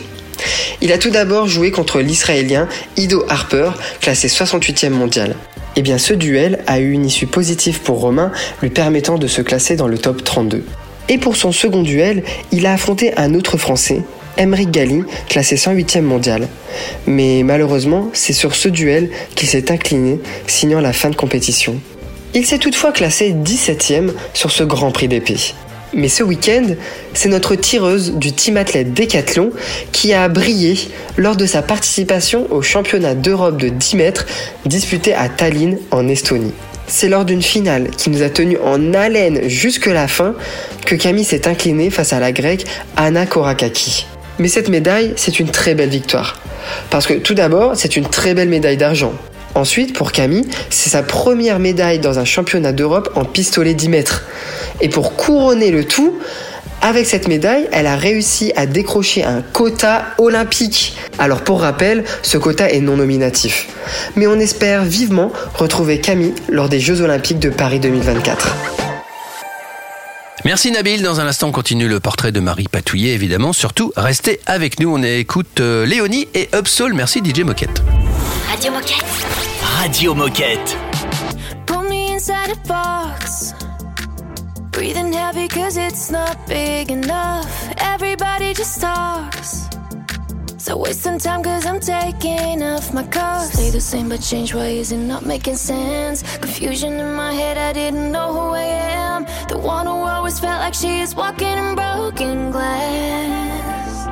Il 0.81 0.91
a 0.91 0.97
tout 0.97 1.09
d'abord 1.09 1.47
joué 1.47 1.71
contre 1.71 1.99
l'Israélien 1.99 2.67
Ido 2.97 3.25
Harper, 3.29 3.71
classé 4.01 4.27
68e 4.27 4.89
mondial. 4.89 5.35
Et 5.75 5.81
bien 5.81 5.97
ce 5.97 6.13
duel 6.13 6.59
a 6.67 6.79
eu 6.79 6.91
une 6.91 7.05
issue 7.05 7.27
positive 7.27 7.81
pour 7.81 7.99
Romain, 7.99 8.31
lui 8.61 8.69
permettant 8.69 9.17
de 9.17 9.27
se 9.27 9.41
classer 9.41 9.75
dans 9.75 9.87
le 9.87 9.97
top 9.97 10.23
32. 10.23 10.63
Et 11.09 11.17
pour 11.17 11.35
son 11.35 11.51
second 11.51 11.83
duel, 11.83 12.23
il 12.51 12.65
a 12.65 12.73
affronté 12.73 13.15
un 13.17 13.33
autre 13.35 13.57
Français, 13.57 14.01
Emeric 14.37 14.71
Gali, 14.71 15.03
classé 15.29 15.55
108e 15.55 16.01
mondial. 16.01 16.47
Mais 17.07 17.43
malheureusement, 17.43 18.09
c'est 18.13 18.33
sur 18.33 18.55
ce 18.55 18.69
duel 18.69 19.09
qu'il 19.35 19.47
s'est 19.47 19.71
incliné, 19.71 20.19
signant 20.47 20.81
la 20.81 20.93
fin 20.93 21.09
de 21.09 21.15
compétition. 21.15 21.79
Il 22.33 22.45
s'est 22.45 22.57
toutefois 22.57 22.91
classé 22.91 23.33
17e 23.33 24.11
sur 24.33 24.51
ce 24.51 24.63
Grand 24.63 24.91
Prix 24.91 25.07
d'épée. 25.07 25.53
Mais 25.95 26.09
ce 26.09 26.23
week-end, 26.23 26.75
c'est 27.13 27.29
notre 27.29 27.55
tireuse 27.55 28.11
du 28.15 28.33
team 28.33 28.57
athlète 28.57 28.93
Décathlon 28.93 29.51
qui 29.93 30.13
a 30.13 30.27
brillé 30.27 30.77
lors 31.15 31.37
de 31.37 31.45
sa 31.45 31.61
participation 31.61 32.51
au 32.51 32.61
championnat 32.61 33.15
d'Europe 33.15 33.57
de 33.57 33.69
10 33.69 33.95
mètres 33.95 34.25
disputé 34.65 35.13
à 35.13 35.29
Tallinn 35.29 35.77
en 35.91 36.09
Estonie. 36.09 36.51
C'est 36.87 37.07
lors 37.07 37.23
d'une 37.23 37.41
finale 37.41 37.89
qui 37.91 38.09
nous 38.09 38.23
a 38.23 38.29
tenu 38.29 38.57
en 38.57 38.93
haleine 38.93 39.47
jusque 39.47 39.85
la 39.87 40.09
fin 40.09 40.35
que 40.85 40.95
Camille 40.95 41.23
s'est 41.23 41.47
inclinée 41.47 41.89
face 41.89 42.11
à 42.11 42.19
la 42.19 42.33
grecque 42.33 42.65
Anna 42.97 43.25
Korakaki. 43.25 44.05
Mais 44.37 44.49
cette 44.49 44.67
médaille, 44.67 45.13
c'est 45.15 45.39
une 45.39 45.49
très 45.49 45.75
belle 45.75 45.89
victoire. 45.89 46.41
Parce 46.89 47.07
que 47.07 47.13
tout 47.13 47.35
d'abord, 47.35 47.71
c'est 47.75 47.95
une 47.95 48.05
très 48.05 48.33
belle 48.33 48.49
médaille 48.49 48.77
d'argent. 48.77 49.13
Ensuite, 49.55 49.95
pour 49.95 50.11
Camille, 50.11 50.45
c'est 50.69 50.89
sa 50.89 51.01
première 51.01 51.59
médaille 51.59 51.99
dans 51.99 52.19
un 52.19 52.25
championnat 52.25 52.73
d'Europe 52.73 53.09
en 53.15 53.23
pistolet 53.23 53.73
10 53.73 53.89
mètres. 53.89 54.25
Et 54.81 54.89
pour 54.89 55.15
couronner 55.15 55.71
le 55.71 55.85
tout, 55.85 56.19
avec 56.81 57.05
cette 57.05 57.27
médaille, 57.27 57.67
elle 57.71 57.87
a 57.87 57.95
réussi 57.95 58.51
à 58.57 58.65
décrocher 58.65 59.23
un 59.23 59.41
quota 59.41 60.07
olympique. 60.17 60.97
Alors 61.17 61.41
pour 61.41 61.61
rappel, 61.61 62.03
ce 62.21 62.37
quota 62.37 62.69
est 62.69 62.81
non 62.81 62.97
nominatif. 62.97 63.67
Mais 64.15 64.27
on 64.27 64.37
espère 64.37 64.83
vivement 64.83 65.31
retrouver 65.55 65.99
Camille 66.01 66.35
lors 66.49 66.69
des 66.69 66.79
Jeux 66.79 67.01
olympiques 67.01 67.39
de 67.39 67.49
Paris 67.49 67.79
2024. 67.79 68.94
Merci 70.45 70.69
Nabil. 70.69 71.01
Dans 71.01 71.19
un 71.19 71.25
instant, 71.25 71.47
on 71.47 71.51
continue 71.51 71.87
le 71.87 71.99
portrait 71.99 72.31
de 72.31 72.39
Marie 72.39 72.67
Patouillet, 72.67 73.13
évidemment. 73.13 73.51
Surtout, 73.51 73.91
restez 73.97 74.39
avec 74.45 74.79
nous. 74.79 74.93
On 74.93 75.01
écoute 75.01 75.59
euh, 75.59 75.87
Léonie 75.87 76.27
et 76.35 76.49
Upsoul. 76.53 76.93
Merci 76.93 77.19
DJ 77.25 77.39
Moquette. 77.39 77.81
Radio 78.51 78.71
Moquette. 78.71 79.05
Radio 79.79 80.13
Moquette. 80.13 80.77
Put 81.65 81.89
me 81.89 82.13
inside 82.13 82.51
a 82.51 82.67
box. 82.67 83.55
Breathing 84.71 85.11
heavy 85.11 85.47
cause 85.47 85.77
it's 85.77 86.11
not 86.11 86.37
big 86.47 86.91
enough. 86.91 87.47
Everybody 87.79 88.53
just 88.53 88.79
talks. 88.79 89.74
So 90.65 90.73
wasting 90.77 91.19
time 91.19 91.43
cause 91.43 91.63
I'm 91.67 91.79
taking 91.79 92.63
off 92.63 92.91
my 92.91 93.03
cuffs. 93.03 93.53
Stay 93.53 93.69
the 93.69 93.79
same 93.79 94.09
but 94.09 94.19
change 94.19 94.55
ways 94.55 94.91
and 94.91 95.07
not 95.07 95.23
making 95.23 95.57
sense. 95.57 96.23
Confusion 96.37 96.93
in 96.93 97.13
my 97.13 97.33
head, 97.33 97.55
I 97.55 97.71
didn't 97.71 98.11
know 98.11 98.33
who 98.33 98.55
I 98.55 98.63
am. 98.63 99.25
The 99.47 99.59
one 99.59 99.85
who 99.85 99.93
always 99.93 100.39
felt 100.39 100.61
like 100.61 100.73
she 100.73 101.01
is 101.01 101.13
walking 101.15 101.55
in 101.55 101.75
broken 101.75 102.49
glass. 102.49 104.07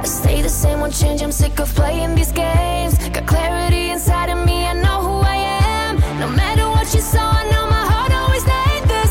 I 0.00 0.04
stay 0.04 0.40
the 0.40 0.48
same, 0.48 0.80
won't 0.80 0.94
change. 0.94 1.20
I'm 1.22 1.30
sick 1.30 1.60
of 1.60 1.68
playing 1.74 2.14
these 2.14 2.32
games. 2.32 2.96
Got 3.10 3.26
clarity 3.26 3.90
inside 3.90 4.30
of 4.30 4.38
me, 4.46 4.64
I 4.64 4.72
know 4.72 5.02
who 5.02 5.20
I 5.20 5.36
am. 5.36 5.96
No 6.20 6.30
matter 6.30 6.66
what 6.70 6.94
you 6.94 7.02
saw, 7.02 7.32
I 7.32 7.44
know 7.50 7.66
my 7.68 7.84
heart 7.92 8.12
always 8.14 8.44
stayed 8.48 8.84
the 8.88 9.06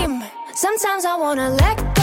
same. 0.00 0.24
Sometimes 0.54 1.04
I 1.04 1.14
wanna 1.14 1.50
let 1.50 1.93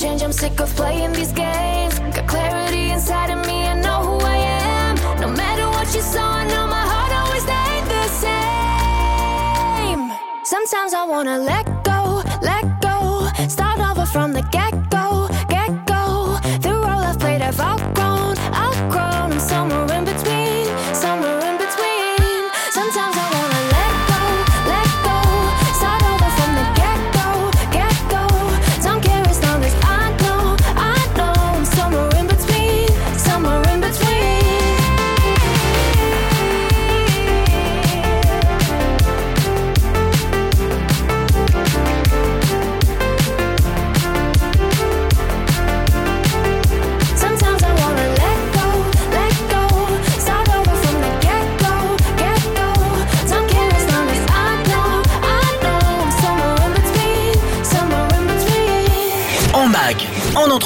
change. 0.00 0.22
I'm 0.22 0.32
sick 0.32 0.60
of 0.60 0.74
playing 0.76 1.12
these 1.12 1.32
games. 1.32 1.98
Got 1.98 2.26
clarity 2.28 2.90
inside 2.90 3.30
of 3.30 3.44
me, 3.46 3.66
I 3.66 3.74
know 3.74 4.00
who 4.08 4.18
I 4.24 4.36
am. 4.36 4.96
No 5.20 5.28
matter 5.28 5.66
what 5.68 5.92
you 5.94 6.00
saw, 6.00 6.26
I 6.42 6.44
know 6.46 6.66
my 6.66 6.84
heart 6.92 7.12
always 7.20 7.42
stayed 7.42 7.84
the 7.94 8.04
same. 8.24 10.02
Sometimes 10.44 10.94
I 10.94 11.04
wanna 11.04 11.38
let 11.38 11.67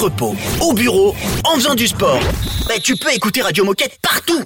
l'entrepôt, 0.02 0.34
au 0.60 0.72
bureau, 0.72 1.14
en 1.44 1.54
faisant 1.54 1.74
du 1.76 1.86
sport. 1.86 2.18
Bah, 2.66 2.74
tu 2.82 2.96
peux 2.96 3.12
écouter 3.12 3.40
Radio 3.40 3.64
Moquette 3.64 3.98
partout. 4.02 4.42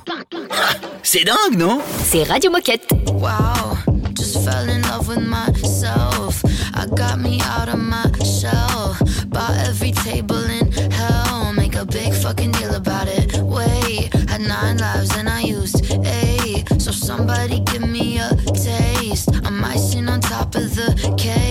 Ah, 0.51 0.75
C'est 1.03 1.25
dingue, 1.25 1.57
non? 1.57 1.81
C'est 2.05 2.25
Radio 2.25 2.51
Moquette. 2.51 2.87
Wow, 3.07 3.79
just 4.15 4.45
fell 4.45 4.69
in 4.69 4.83
love 4.83 5.09
with 5.09 5.21
myself. 5.21 6.45
I 6.75 6.87
got 6.95 7.19
me 7.19 7.41
out 7.41 7.69
of 7.69 7.79
my 7.79 8.05
shell. 8.23 8.97
Bought 9.29 9.57
every 9.67 9.93
table 9.93 10.37
in 10.37 10.71
hell. 10.93 11.55
Make 11.55 11.75
a 11.75 11.87
big 11.87 12.13
fucking 12.13 12.53
deal 12.53 12.75
about 12.75 13.09
it. 13.09 13.35
Wait, 13.41 14.13
had 14.29 14.43
nine 14.43 14.77
lives 14.77 15.17
and 15.17 15.29
I 15.29 15.41
used 15.41 15.83
eight. 16.05 16.65
So 16.79 16.91
somebody 16.93 17.61
give 17.61 17.89
me 17.89 18.19
a 18.19 18.29
taste. 18.53 19.31
I'm 19.45 19.65
icing 19.65 20.09
on 20.09 20.21
top 20.21 20.55
of 20.55 20.75
the 20.75 21.15
cake. 21.17 21.46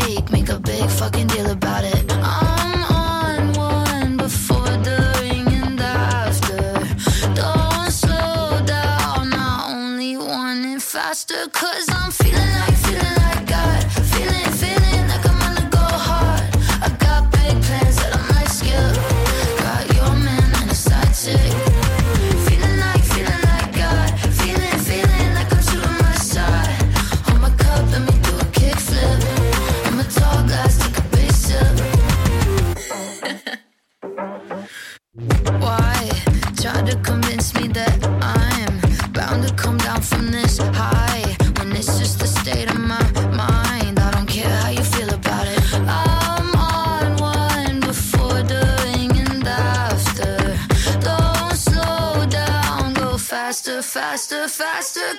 Faster, 54.75 55.15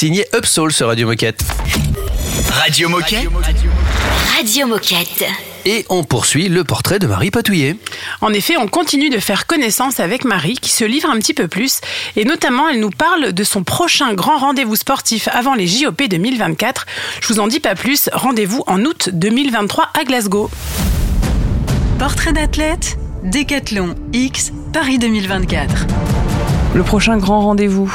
signé 0.00 0.24
Upsoul 0.34 0.72
sur 0.72 0.86
Radio 0.86 1.06
Moquette. 1.06 1.44
Radio 2.52 2.88
Moquette 2.88 3.28
Radio 4.34 4.66
Moquette. 4.66 5.26
Et 5.66 5.84
on 5.90 6.04
poursuit 6.04 6.48
le 6.48 6.64
portrait 6.64 6.98
de 6.98 7.06
Marie 7.06 7.30
Patouillet. 7.30 7.76
En 8.22 8.32
effet, 8.32 8.56
on 8.56 8.66
continue 8.66 9.10
de 9.10 9.18
faire 9.18 9.46
connaissance 9.46 10.00
avec 10.00 10.24
Marie 10.24 10.54
qui 10.54 10.70
se 10.70 10.86
livre 10.86 11.10
un 11.10 11.18
petit 11.18 11.34
peu 11.34 11.48
plus 11.48 11.82
et 12.16 12.24
notamment 12.24 12.70
elle 12.70 12.80
nous 12.80 12.88
parle 12.88 13.34
de 13.34 13.44
son 13.44 13.62
prochain 13.62 14.14
grand 14.14 14.38
rendez-vous 14.38 14.76
sportif 14.76 15.28
avant 15.34 15.52
les 15.52 15.66
JOP 15.66 16.00
2024. 16.08 16.86
Je 17.20 17.28
vous 17.28 17.38
en 17.38 17.46
dis 17.46 17.60
pas 17.60 17.74
plus, 17.74 18.08
rendez-vous 18.14 18.64
en 18.66 18.82
août 18.86 19.10
2023 19.12 19.90
à 19.92 20.04
Glasgow. 20.04 20.50
Portrait 21.98 22.32
d'athlète, 22.32 22.96
Décathlon 23.22 23.96
X, 24.14 24.50
Paris 24.72 24.98
2024. 24.98 26.29
Le 26.72 26.84
prochain 26.84 27.18
grand 27.18 27.40
rendez-vous, 27.40 27.92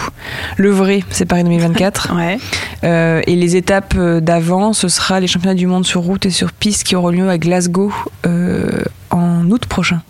le 0.57 0.69
vrai, 0.69 1.03
c'est 1.09 1.25
Paris 1.25 1.43
2024. 1.43 2.13
Ouais. 2.15 2.37
Euh, 2.83 3.21
et 3.25 3.35
les 3.35 3.55
étapes 3.55 3.95
euh, 3.97 4.19
d'avant, 4.19 4.73
ce 4.73 4.87
sera 4.87 5.19
les 5.19 5.27
championnats 5.27 5.55
du 5.55 5.65
monde 5.65 5.85
sur 5.85 6.01
route 6.01 6.25
et 6.25 6.29
sur 6.29 6.51
piste 6.51 6.83
qui 6.83 6.95
auront 6.95 7.09
lieu 7.09 7.29
à 7.29 7.37
Glasgow 7.37 7.91
euh, 8.25 8.83
en 9.11 9.49
août 9.49 9.65
prochain. 9.65 10.01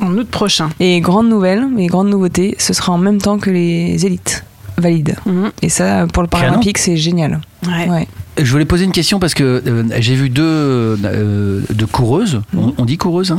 En 0.00 0.16
août 0.16 0.28
prochain. 0.28 0.68
Et 0.78 1.00
grande 1.00 1.28
nouvelle, 1.28 1.66
et 1.78 1.86
grande 1.86 2.08
nouveauté, 2.08 2.54
ce 2.58 2.72
sera 2.72 2.92
en 2.92 2.98
même 2.98 3.20
temps 3.20 3.38
que 3.38 3.50
les 3.50 4.04
élites 4.04 4.44
valides. 4.76 5.16
Et 5.62 5.68
ça, 5.68 6.06
pour 6.12 6.22
le 6.22 6.28
paralympique, 6.28 6.78
c'est 6.78 6.96
génial. 6.96 7.40
Ouais. 7.66 7.88
Ouais. 7.88 8.08
Je 8.40 8.50
voulais 8.52 8.64
poser 8.64 8.84
une 8.84 8.92
question 8.92 9.18
parce 9.18 9.34
que 9.34 9.62
euh, 9.66 9.84
j'ai 9.98 10.14
vu 10.14 10.30
deux, 10.30 10.42
euh, 10.44 11.60
deux 11.72 11.86
coureuses, 11.86 12.40
on, 12.56 12.72
on 12.78 12.84
dit 12.84 12.96
coureuses, 12.96 13.32
hein 13.32 13.38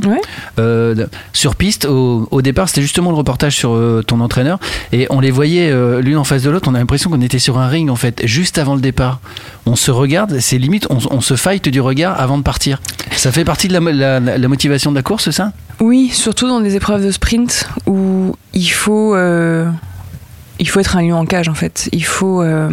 Euh, 0.59 1.05
sur 1.33 1.55
piste. 1.55 1.85
Au, 1.85 2.27
au 2.31 2.41
départ, 2.41 2.67
c'était 2.69 2.81
justement 2.81 3.11
le 3.11 3.15
reportage 3.17 3.55
sur 3.55 3.77
ton 4.05 4.19
entraîneur 4.19 4.59
et 4.91 5.07
on 5.09 5.19
les 5.19 5.31
voyait 5.31 5.71
l'une 6.01 6.17
en 6.17 6.23
face 6.23 6.43
de 6.43 6.49
l'autre. 6.49 6.69
On 6.69 6.75
a 6.75 6.79
l'impression 6.79 7.09
qu'on 7.09 7.21
était 7.21 7.39
sur 7.39 7.57
un 7.57 7.67
ring 7.67 7.89
en 7.89 7.95
fait, 7.95 8.21
juste 8.25 8.57
avant 8.57 8.75
le 8.75 8.81
départ. 8.81 9.19
On 9.65 9.75
se 9.75 9.91
regarde, 9.91 10.39
c'est 10.39 10.57
limite, 10.57 10.87
on, 10.89 10.97
on 11.11 11.21
se 11.21 11.35
fight 11.35 11.67
du 11.69 11.81
regard 11.81 12.19
avant 12.19 12.37
de 12.37 12.43
partir. 12.43 12.81
Ça 13.11 13.31
fait 13.31 13.45
partie 13.45 13.67
de 13.67 13.73
la, 13.73 13.79
mo- 13.79 13.91
la- 13.91 14.19
la 14.19 14.47
motivation 14.47 14.91
de 14.91 14.95
la 14.95 15.03
course, 15.03 15.29
ça? 15.31 15.51
Oui, 15.79 16.09
surtout 16.11 16.47
dans 16.47 16.59
des 16.59 16.75
épreuves 16.75 17.05
de 17.05 17.11
sprint 17.11 17.69
où 17.85 18.35
il 18.53 18.67
faut, 18.69 19.15
il 19.17 20.67
faut 20.69 20.79
être 20.79 20.97
un 20.97 21.01
lion 21.01 21.17
en 21.17 21.25
cage 21.25 21.47
en 21.47 21.53
fait. 21.53 21.87
Il 21.93 22.03
faut, 22.03 22.41
euh, 22.41 22.69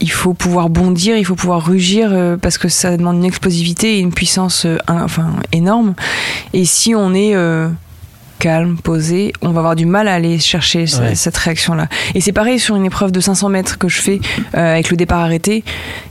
il 0.00 0.10
faut 0.10 0.34
pouvoir 0.34 0.68
bondir, 0.68 1.16
il 1.16 1.24
faut 1.24 1.34
pouvoir 1.36 1.64
rugir 1.66 2.10
euh, 2.12 2.36
parce 2.36 2.58
que 2.58 2.68
ça 2.68 2.96
demande 2.96 3.16
une 3.16 3.24
explosivité 3.24 3.96
et 3.96 4.00
une 4.00 4.12
puissance 4.12 4.66
euh, 4.66 4.78
un- 4.88 5.02
enfin, 5.04 5.30
énorme. 5.52 5.94
Et 6.52 6.64
si 6.66 6.94
on 6.94 7.14
est 7.14 7.34
euh, 7.34 7.68
calme, 8.38 8.76
posé, 8.76 9.32
on 9.40 9.48
va 9.52 9.60
avoir 9.60 9.74
du 9.76 9.86
mal 9.86 10.06
à 10.08 10.14
aller 10.14 10.38
chercher 10.38 10.86
ce- 10.86 11.00
Ouais. 11.00 11.14
cette 11.14 11.36
réaction-là. 11.38 11.88
Et 12.14 12.20
c'est 12.20 12.32
pareil 12.32 12.58
sur 12.60 12.76
une 12.76 12.84
épreuve 12.84 13.10
de 13.10 13.20
500 13.20 13.48
mètres 13.48 13.78
que 13.78 13.88
je 13.88 14.00
fais 14.02 14.20
avec 14.52 14.90
le 14.90 14.96
départ 14.98 15.20
arrêté. 15.20 15.64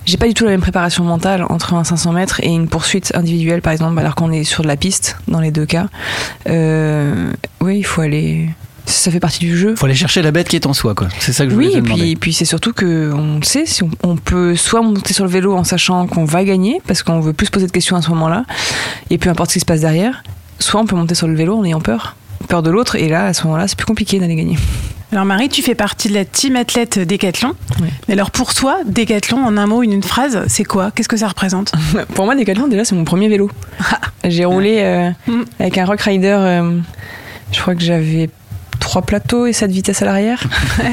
J'ai 0.05 0.17
pas 0.17 0.27
du 0.27 0.33
tout 0.33 0.43
la 0.45 0.49
même 0.51 0.61
préparation 0.61 1.03
mentale 1.03 1.45
entre 1.49 1.75
un 1.75 1.83
500 1.83 2.11
mètres 2.13 2.39
et 2.43 2.49
une 2.49 2.67
poursuite 2.67 3.11
individuelle, 3.15 3.61
par 3.61 3.73
exemple, 3.73 3.99
alors 3.99 4.15
qu'on 4.15 4.31
est 4.31 4.43
sur 4.43 4.63
de 4.63 4.67
la 4.67 4.75
piste 4.77 5.17
dans 5.27 5.39
les 5.39 5.51
deux 5.51 5.67
cas. 5.67 5.87
Oui, 7.61 7.77
il 7.77 7.83
faut 7.85 8.01
aller. 8.01 8.49
Ça 8.85 9.09
fait 9.11 9.19
partie 9.19 9.39
du 9.39 9.57
jeu. 9.57 9.75
Faut 9.75 9.85
aller 9.85 9.95
chercher 9.95 10.21
la 10.21 10.31
bête 10.31 10.47
qui 10.47 10.55
est 10.55 10.65
en 10.65 10.73
soi, 10.73 10.93
quoi. 10.93 11.07
C'est 11.19 11.33
ça 11.33 11.43
que 11.45 11.49
je 11.49 11.55
voulais 11.55 11.67
Oui, 11.67 11.73
te 11.73 11.77
et 11.79 11.81
puis, 11.81 11.93
demander. 11.93 12.09
et 12.11 12.15
puis 12.15 12.33
c'est 12.33 12.45
surtout 12.45 12.71
que 12.73 13.11
on 13.13 13.37
le 13.37 13.43
sait, 13.43 13.65
si 13.65 13.83
on, 13.83 13.89
on 14.03 14.15
peut 14.15 14.55
soit 14.55 14.81
monter 14.81 15.13
sur 15.13 15.23
le 15.25 15.29
vélo 15.31 15.55
en 15.55 15.63
sachant 15.63 16.05
qu'on 16.07 16.25
va 16.25 16.43
gagner, 16.43 16.81
parce 16.87 17.01
qu'on 17.03 17.19
veut 17.19 17.33
plus 17.33 17.47
se 17.47 17.51
poser 17.51 17.67
de 17.67 17.71
questions 17.71 17.95
à 17.95 18.01
ce 18.01 18.09
moment-là, 18.09 18.45
et 19.09 19.17
peu 19.17 19.29
importe 19.29 19.49
ce 19.49 19.55
qui 19.55 19.59
se 19.59 19.65
passe 19.65 19.81
derrière, 19.81 20.23
soit 20.59 20.79
on 20.81 20.85
peut 20.85 20.95
monter 20.95 21.15
sur 21.15 21.27
le 21.27 21.35
vélo 21.35 21.57
en 21.57 21.63
ayant 21.65 21.81
peur, 21.81 22.15
peur 22.47 22.61
de 22.63 22.69
l'autre, 22.69 22.95
et 22.95 23.09
là, 23.09 23.25
à 23.25 23.33
ce 23.33 23.43
moment-là, 23.45 23.67
c'est 23.67 23.77
plus 23.77 23.85
compliqué 23.87 24.19
d'aller 24.19 24.35
gagner. 24.35 24.57
Alors 25.11 25.25
Marie, 25.25 25.49
tu 25.49 25.61
fais 25.61 25.75
partie 25.75 26.09
de 26.09 26.13
la 26.13 26.25
team 26.25 26.55
athlète 26.55 26.99
Décathlon. 26.99 27.53
Mais 28.07 28.13
alors 28.13 28.31
pour 28.31 28.53
toi, 28.53 28.77
Décathlon, 28.85 29.43
en 29.45 29.55
un 29.55 29.65
mot, 29.65 29.81
une, 29.83 29.93
une 29.93 30.03
phrase, 30.03 30.43
c'est 30.47 30.63
quoi? 30.63 30.91
Qu'est-ce 30.91 31.07
que 31.07 31.15
ça 31.17 31.27
représente? 31.27 31.71
Pour 32.15 32.25
moi, 32.25 32.35
Decathlon, 32.35 32.67
déjà, 32.67 32.83
c'est 32.83 32.95
mon 32.95 33.05
premier 33.05 33.29
vélo. 33.29 33.49
J'ai 34.25 34.43
roulé 34.45 34.79
euh, 34.79 35.11
avec 35.59 35.77
un 35.77 35.85
Rock 35.85 36.01
Rider, 36.01 36.35
euh, 36.37 36.79
je 37.51 37.61
crois 37.61 37.75
que 37.75 37.81
j'avais 37.81 38.29
trois 38.85 39.01
plateaux 39.01 39.47
et 39.47 39.53
sept 39.53 39.71
vitesses 39.71 40.01
à 40.01 40.05
l'arrière. 40.05 40.43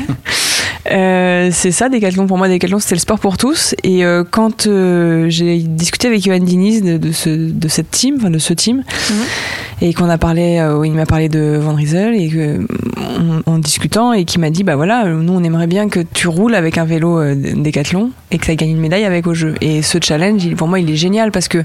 Euh, 0.90 1.50
c'est 1.52 1.70
ça, 1.70 1.88
Décathlon. 1.88 2.26
Pour 2.26 2.38
moi, 2.38 2.48
Décathlon, 2.48 2.80
c'était 2.80 2.96
le 2.96 3.00
sport 3.00 3.20
pour 3.20 3.36
tous. 3.36 3.72
Et 3.84 4.04
euh, 4.04 4.24
quand 4.28 4.66
euh, 4.66 5.26
j'ai 5.28 5.58
discuté 5.58 6.08
avec 6.08 6.24
Johan 6.24 6.40
Diniz 6.40 6.82
de, 6.82 6.96
de, 6.96 7.12
ce, 7.12 7.30
de 7.30 7.68
cette 7.68 7.92
team, 7.92 8.16
enfin 8.18 8.30
de 8.30 8.38
ce 8.38 8.52
team, 8.52 8.82
et 9.82 9.94
qu'on 9.94 10.08
a 10.08 10.16
parlé, 10.16 10.60
euh, 10.60 10.86
il 10.86 10.92
m'a 10.92 11.06
parlé 11.06 11.28
de 11.28 11.58
Van 11.60 11.74
Riesel, 11.74 12.14
et 12.14 12.28
que, 12.28 12.60
en, 13.46 13.52
en 13.52 13.58
discutant, 13.58 14.12
et 14.12 14.24
qui 14.24 14.38
m'a 14.38 14.50
dit, 14.50 14.62
bah 14.62 14.76
voilà, 14.76 15.06
nous, 15.06 15.32
on 15.32 15.42
aimerait 15.42 15.66
bien 15.66 15.88
que 15.88 15.98
tu 15.98 16.28
roules 16.28 16.54
avec 16.54 16.78
un 16.78 16.84
vélo 16.84 17.18
euh, 17.18 17.34
Décathlon 17.34 18.10
et 18.30 18.38
que 18.38 18.46
ça 18.46 18.54
gagne 18.54 18.70
une 18.70 18.80
médaille 18.80 19.04
avec 19.04 19.26
au 19.26 19.34
jeu. 19.34 19.54
Et 19.60 19.82
ce 19.82 19.98
challenge, 20.00 20.54
pour 20.54 20.68
moi, 20.68 20.78
il 20.78 20.88
est 20.88 20.96
génial 20.96 21.32
parce 21.32 21.48
que 21.48 21.58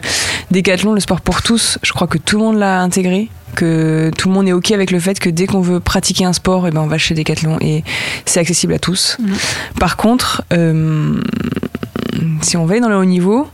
Décathlon, 0.50 0.94
le 0.94 1.00
sport 1.00 1.22
pour 1.22 1.44
tous, 1.44 1.78
je 1.84 1.94
crois 1.94 2.08
que 2.08 2.18
tout 2.18 2.40
le 2.40 2.44
monde 2.44 2.58
l'a 2.58 2.82
intégré 2.82 3.30
que 3.56 4.12
tout 4.18 4.28
le 4.28 4.36
monde 4.36 4.48
est 4.48 4.52
ok 4.52 4.72
avec 4.72 4.92
le 4.92 5.00
fait 5.00 5.20
que 5.20 5.30
dès 5.30 5.48
qu'on 5.48 5.62
veut 5.62 5.80
pratiquer 5.80 6.26
un 6.26 6.34
sport, 6.34 6.68
et 6.68 6.72
ben 6.72 6.82
on 6.82 6.88
va 6.88 6.98
chez 6.98 7.16
Decathlon 7.16 7.58
et 7.62 7.84
c'est 8.26 8.40
accessible 8.40 8.74
à 8.74 8.78
tous. 8.78 9.18
Par 9.80 9.96
contre, 9.96 10.44
euh, 10.54 11.20
si 12.42 12.58
on 12.58 12.66
va 12.66 12.74
aller 12.74 12.82
dans 12.82 12.90
le 12.90 12.98
haut 12.98 13.06
niveau, 13.06 13.48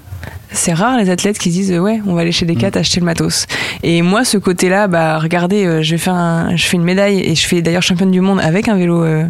c'est 0.53 0.73
rare 0.73 0.97
les 0.97 1.09
athlètes 1.09 1.39
qui 1.39 1.49
disent 1.49 1.71
ouais 1.71 2.01
on 2.05 2.13
va 2.13 2.21
aller 2.21 2.31
chez 2.31 2.45
Decat 2.45 2.71
acheter 2.75 2.99
le 2.99 3.05
matos. 3.05 3.47
Et 3.81 4.01
moi 4.01 4.23
ce 4.23 4.37
côté 4.37 4.69
là 4.69 4.87
bah 4.87 5.19
regardez 5.19 5.65
euh, 5.65 5.81
je 5.81 5.97
fais 5.97 6.11
un, 6.11 6.55
je 6.55 6.65
fais 6.65 6.77
une 6.77 6.83
médaille 6.83 7.19
et 7.19 7.35
je 7.35 7.45
fais 7.45 7.61
d'ailleurs 7.61 7.81
championne 7.81 8.11
du 8.11 8.21
monde 8.21 8.39
avec 8.39 8.67
un 8.67 8.75
vélo 8.75 9.03
euh, 9.03 9.25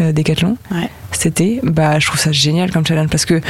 euh, 0.00 0.12
Decathlon. 0.12 0.56
Cet 1.12 1.40
été 1.40 1.60
bah 1.62 1.98
je 1.98 2.06
trouve 2.06 2.20
ça 2.20 2.32
génial 2.32 2.70
comme 2.70 2.84
challenge 2.84 3.08
parce 3.08 3.24
que 3.24 3.40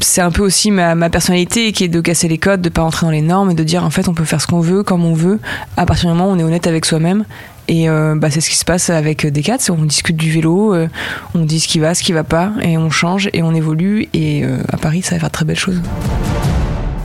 c'est 0.00 0.20
un 0.20 0.30
peu 0.30 0.42
aussi 0.42 0.70
ma, 0.70 0.94
ma 0.94 1.10
personnalité 1.10 1.72
qui 1.72 1.84
est 1.84 1.88
de 1.88 2.00
casser 2.00 2.28
les 2.28 2.38
codes 2.38 2.62
de 2.62 2.68
pas 2.70 2.82
rentrer 2.82 3.06
dans 3.06 3.12
les 3.12 3.22
normes 3.22 3.50
et 3.50 3.54
de 3.54 3.64
dire 3.64 3.84
en 3.84 3.90
fait 3.90 4.08
on 4.08 4.14
peut 4.14 4.24
faire 4.24 4.40
ce 4.40 4.46
qu'on 4.46 4.60
veut 4.60 4.82
comme 4.82 5.04
on 5.04 5.14
veut 5.14 5.38
à 5.76 5.86
partir 5.86 6.10
du 6.10 6.16
moment 6.16 6.30
où 6.30 6.34
on 6.34 6.38
est 6.38 6.44
honnête 6.44 6.66
avec 6.66 6.84
soi-même 6.86 7.24
et 7.68 7.88
euh, 7.88 8.14
bah, 8.16 8.30
c'est 8.30 8.40
ce 8.40 8.50
qui 8.50 8.56
se 8.56 8.64
passe 8.64 8.90
avec 8.90 9.26
Decat, 9.26 9.56
c'est 9.58 9.70
on 9.70 9.84
discute 9.84 10.16
du 10.16 10.30
vélo, 10.30 10.74
euh, 10.74 10.88
on 11.34 11.44
dit 11.44 11.60
ce 11.60 11.68
qui 11.68 11.78
va, 11.78 11.94
ce 11.94 12.02
qui 12.02 12.12
va 12.12 12.24
pas, 12.24 12.52
et 12.62 12.78
on 12.78 12.90
change 12.90 13.28
et 13.32 13.42
on 13.42 13.54
évolue. 13.54 14.08
Et 14.12 14.44
euh, 14.44 14.58
à 14.72 14.76
Paris, 14.76 15.02
ça 15.02 15.16
va 15.16 15.20
faire 15.20 15.28
de 15.28 15.32
très 15.32 15.44
belles 15.44 15.58
choses. 15.58 15.80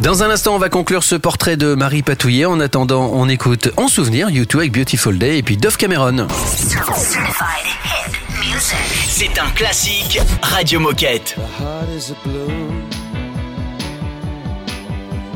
Dans 0.02 0.24
un 0.24 0.30
instant, 0.30 0.56
on 0.56 0.58
va 0.58 0.69
conclure 0.69 1.04
ce 1.04 1.15
portrait 1.15 1.58
de 1.58 1.76
Marie 1.76 2.02
Patouillet. 2.02 2.45
En 2.45 2.60
attendant, 2.60 3.12
on 3.13 3.30
écoute 3.30 3.69
En 3.78 3.88
souvenir 3.88 4.30
YouTube 4.30 4.60
avec 4.60 4.71
Beautiful 4.71 5.17
Day 5.17 5.38
et 5.38 5.43
puis 5.43 5.58
Dove 5.58 5.78
Cameron. 5.78 6.28
C'est 9.08 9.39
un 9.39 9.50
classique 9.52 10.19
Radio 10.41 10.80
Moquette. 10.80 11.36
heart 11.60 11.89
is 11.95 12.12
a 12.12 12.15
balloon 12.28 12.89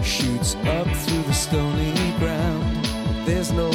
shoots 0.03 0.55
up 0.65 0.87
through 0.87 1.23
the 1.23 1.33
stony 1.33 1.93
ground 2.19 2.85
there's 3.25 3.51
no 3.51 3.74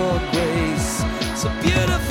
for 0.00 0.18
grace. 0.32 1.04
A 1.44 1.50
beautiful 1.62 2.09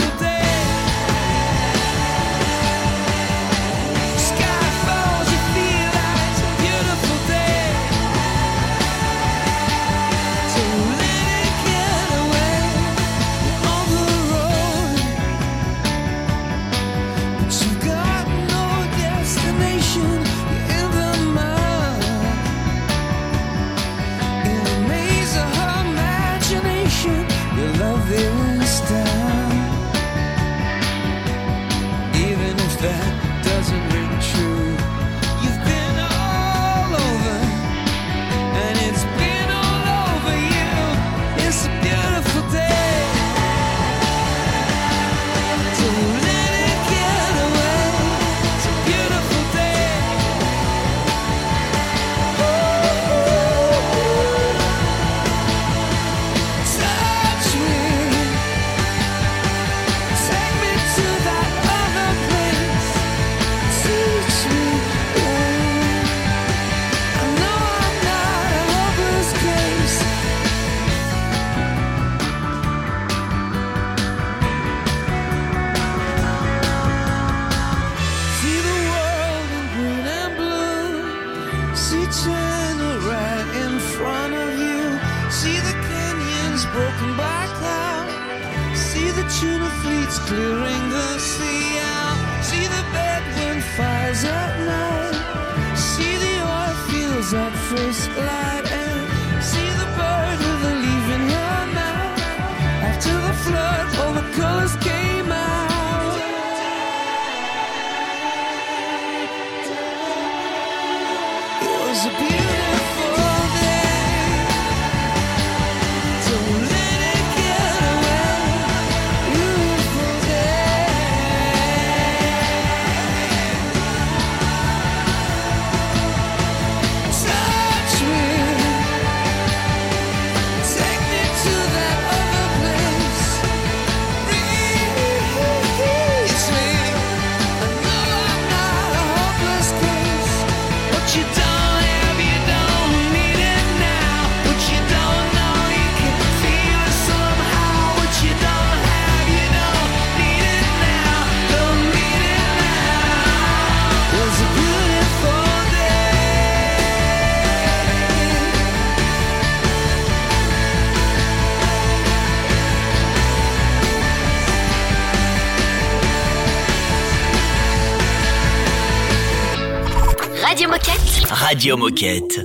Radio 171.31 171.77
Moquette. 171.77 172.43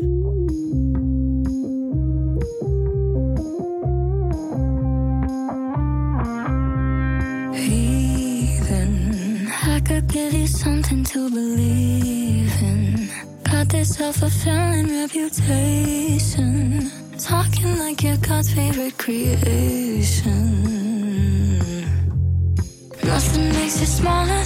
I 9.67 9.81
could 9.81 10.07
give 10.09 10.35
you 10.35 10.47
something 10.47 11.03
to 11.05 11.31
believe 11.31 12.53
in. 12.63 13.09
Got 13.51 13.71
this 13.71 13.97
self-fulfilling 13.97 14.89
reputation. 14.89 16.91
Talking 17.19 17.79
like 17.79 18.03
you're 18.03 18.19
God's 18.19 18.53
favorite 18.53 18.99
creation. 18.99 20.35
Nothing 23.03 23.49
makes 23.53 23.81
you 23.81 23.87
smaller 23.87 24.45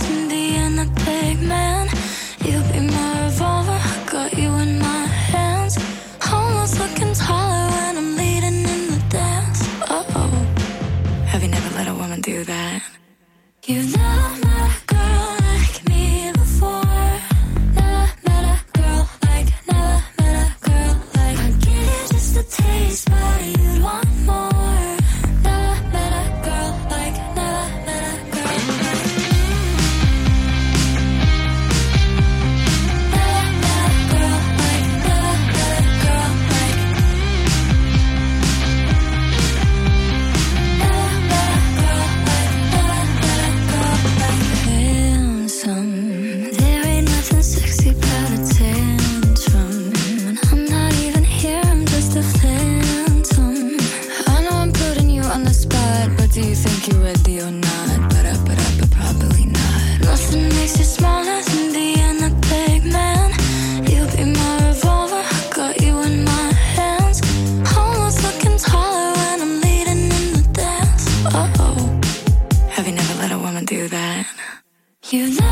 You 75.10 75.30
know 75.30 75.47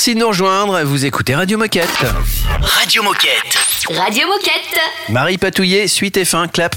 Merci 0.00 0.14
de 0.14 0.20
nous 0.20 0.28
rejoindre. 0.28 0.80
Vous 0.84 1.04
écoutez 1.04 1.34
Radio 1.34 1.58
Moquette. 1.58 1.86
Radio 2.62 3.02
Moquette. 3.02 3.58
Radio 3.90 4.26
Moquette. 4.28 4.80
Marie 5.10 5.36
Patouillet, 5.36 5.88
suite 5.88 6.16
et 6.16 6.24
fin, 6.24 6.48
clap. 6.48 6.74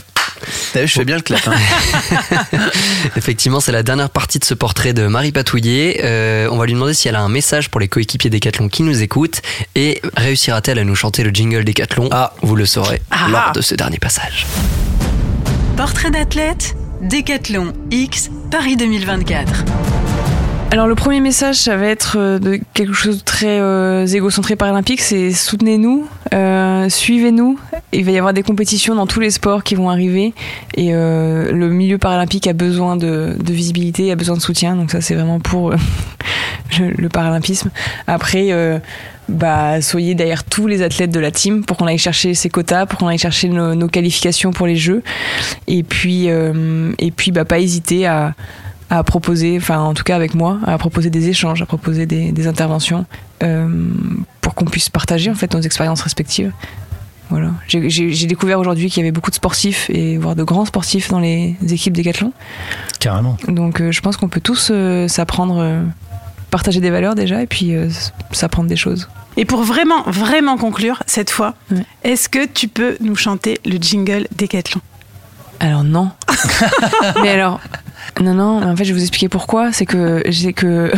T'as 0.73 0.81
vu, 0.81 0.87
je 0.89 0.93
fais 0.93 1.05
bien 1.05 1.15
le 1.15 1.21
clap. 1.21 1.39
hein. 1.47 2.59
Effectivement, 3.15 3.61
c'est 3.61 3.71
la 3.71 3.81
dernière 3.81 4.09
partie 4.09 4.39
de 4.39 4.43
ce 4.43 4.53
portrait 4.53 4.91
de 4.91 5.07
Marie 5.07 5.31
Patouillet. 5.31 6.01
Euh, 6.03 6.49
on 6.51 6.57
va 6.57 6.65
lui 6.65 6.73
demander 6.73 6.93
si 6.93 7.07
elle 7.07 7.15
a 7.15 7.21
un 7.21 7.29
message 7.29 7.69
pour 7.69 7.79
les 7.79 7.87
coéquipiers 7.87 8.29
Décathlon 8.29 8.67
qui 8.67 8.83
nous 8.83 9.01
écoutent 9.01 9.41
et 9.75 10.01
réussira-t-elle 10.17 10.79
à 10.79 10.83
nous 10.83 10.95
chanter 10.95 11.23
le 11.23 11.29
jingle 11.29 11.63
Décathlon 11.63 12.09
Ah, 12.11 12.33
vous 12.41 12.57
le 12.57 12.65
saurez 12.65 13.01
Ah. 13.09 13.27
lors 13.29 13.51
de 13.53 13.61
ce 13.61 13.73
dernier 13.73 13.99
passage. 13.99 14.45
Portrait 15.77 16.11
d'athlète, 16.11 16.75
Décathlon 16.99 17.71
X, 17.89 18.29
Paris 18.51 18.75
2024. 18.75 19.63
Alors 20.73 20.87
le 20.87 20.95
premier 20.95 21.19
message, 21.19 21.57
ça 21.57 21.77
va 21.77 21.85
être 21.85 22.17
euh, 22.17 22.39
de 22.39 22.59
quelque 22.73 22.93
chose 22.93 23.19
de 23.19 23.23
très 23.23 23.59
euh, 23.59 24.07
égocentré 24.07 24.55
paralympique, 24.55 25.01
c'est 25.01 25.29
soutenez-nous, 25.29 26.07
euh, 26.33 26.89
suivez-nous. 26.89 27.59
Il 27.91 28.03
va 28.03 28.09
y 28.09 28.17
avoir 28.17 28.33
des 28.33 28.41
compétitions 28.41 28.95
dans 28.95 29.05
tous 29.05 29.19
les 29.19 29.29
sports 29.29 29.63
qui 29.63 29.75
vont 29.75 29.91
arriver 29.91 30.33
et 30.73 30.93
le 30.93 31.69
milieu 31.69 31.99
paralympique 31.99 32.47
a 32.47 32.53
besoin 32.53 32.95
de, 32.95 33.37
visibilité, 33.39 34.11
a 34.11 34.15
besoin 34.15 34.35
de 34.35 34.41
soutien. 34.41 34.75
Donc 34.75 34.89
ça 34.89 34.99
c'est 34.99 35.13
vraiment 35.13 35.39
pour 35.39 35.75
le, 36.79 37.07
paralympisme. 37.07 37.69
Après, 38.07 38.49
bah, 39.29 39.79
soyez 39.79 40.15
derrière 40.15 40.43
tous 40.43 40.65
les 40.65 40.81
athlètes 40.81 41.11
de 41.11 41.19
la 41.19 41.29
team 41.29 41.63
pour 41.63 41.77
qu'on 41.77 41.85
aille 41.85 41.99
chercher 41.99 42.33
ces 42.33 42.49
quotas, 42.49 42.87
pour 42.87 42.97
qu'on 42.97 43.07
aille 43.07 43.19
chercher 43.19 43.47
nos, 43.47 43.75
nos 43.75 43.87
qualifications 43.87 44.49
pour 44.49 44.65
les 44.65 44.75
Jeux. 44.75 45.03
Et 45.67 45.83
puis, 45.83 46.29
et 46.29 47.11
puis 47.11 47.31
bah, 47.31 47.45
pas 47.45 47.59
hésiter 47.59 48.07
à 48.07 48.33
à 48.95 49.03
proposer, 49.03 49.57
enfin 49.57 49.79
en 49.79 49.93
tout 49.95 50.03
cas 50.03 50.15
avec 50.15 50.35
moi, 50.35 50.59
à 50.67 50.77
proposer 50.77 51.09
des 51.09 51.27
échanges, 51.27 51.61
à 51.63 51.65
proposer 51.65 52.05
des, 52.05 52.31
des 52.31 52.45
interventions 52.47 53.05
euh, 53.41 53.67
pour 54.41 54.53
qu'on 54.53 54.65
puisse 54.65 54.89
partager 54.89 55.31
en 55.31 55.35
fait 55.35 55.51
nos 55.53 55.61
expériences 55.61 56.01
respectives. 56.01 56.51
Voilà. 57.31 57.49
J'ai- 57.67 58.27
découvert 58.27 58.59
aujourd'hui 58.59 58.89
qu'il 58.91 59.01
y 59.01 59.03
avait 59.03 59.11
beaucoup 59.11 59.31
de 59.31 59.35
sportifs 59.35 59.89
et 59.89 60.17
voire 60.17 60.35
de 60.35 60.43
grands 60.43 60.65
sportifs 60.65 61.09
dans 61.09 61.19
les 61.19 61.55
équipes 61.69 61.93
Décathlon. 61.93 62.31
Carrément. 62.99 63.35
Donc 63.47 63.81
euh, 63.81 63.91
je 63.91 64.01
pense 64.01 64.15
qu'on 64.17 64.29
peut 64.29 64.41
tous 64.41 64.69
euh, 64.71 65.07
s'apprendre, 65.07 65.57
euh, 65.57 65.81
partager 66.51 66.79
des 66.79 66.91
valeurs 66.91 67.15
déjà 67.15 67.41
et 67.41 67.47
puis 67.47 67.73
euh, 67.75 67.89
s'apprendre 68.31 68.69
des 68.69 68.75
choses. 68.75 69.09
Et 69.37 69.45
pour 69.45 69.63
vraiment, 69.63 70.03
vraiment 70.05 70.57
conclure, 70.57 71.01
cette 71.07 71.31
fois, 71.31 71.55
est-ce 72.03 72.29
que 72.29 72.45
tu 72.45 72.67
peux 72.67 72.97
nous 73.01 73.15
chanter 73.15 73.59
le 73.65 73.77
jingle 73.77 74.27
Décathlon 74.35 74.81
Alors 75.59 75.83
non. 75.83 76.11
Mais 77.23 77.29
alors, 77.29 77.59
non, 78.21 78.33
non, 78.33 78.59
mais 78.59 78.67
en 78.67 78.75
fait, 78.75 78.83
je 78.83 78.93
vais 78.93 78.99
vous 78.99 79.03
expliquer 79.03 79.29
pourquoi. 79.29 79.71
C'est 79.71 79.85
que 79.85 80.23
j'ai 80.27 80.53
que. 80.53 80.91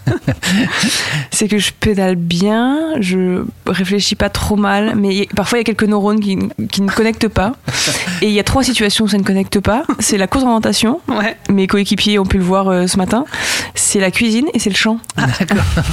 c'est 1.30 1.48
que 1.48 1.58
je 1.58 1.72
pédale 1.72 2.16
bien, 2.16 2.94
je 3.00 3.44
réfléchis 3.66 4.14
pas 4.14 4.28
trop 4.28 4.56
mal, 4.56 4.94
mais 4.96 5.28
parfois 5.34 5.58
il 5.58 5.60
y 5.60 5.62
a 5.62 5.64
quelques 5.64 5.84
neurones 5.84 6.20
qui, 6.20 6.38
qui 6.70 6.82
ne 6.82 6.90
connectent 6.90 7.28
pas. 7.28 7.54
Et 8.20 8.26
il 8.26 8.32
y 8.32 8.40
a 8.40 8.44
trois 8.44 8.62
situations 8.62 9.04
où 9.04 9.08
ça 9.08 9.18
ne 9.18 9.22
connecte 9.22 9.60
pas. 9.60 9.84
C'est 9.98 10.18
la 10.18 10.26
course 10.26 10.44
d'orientation. 10.44 11.00
Mes 11.48 11.66
coéquipiers 11.66 12.18
ont 12.18 12.26
pu 12.26 12.38
le 12.38 12.44
voir 12.44 12.68
euh, 12.68 12.86
ce 12.86 12.96
matin. 12.96 13.24
C'est 13.74 14.00
la 14.00 14.10
cuisine 14.10 14.46
et 14.54 14.58
c'est 14.58 14.70
le 14.70 14.76
chant. 14.76 14.98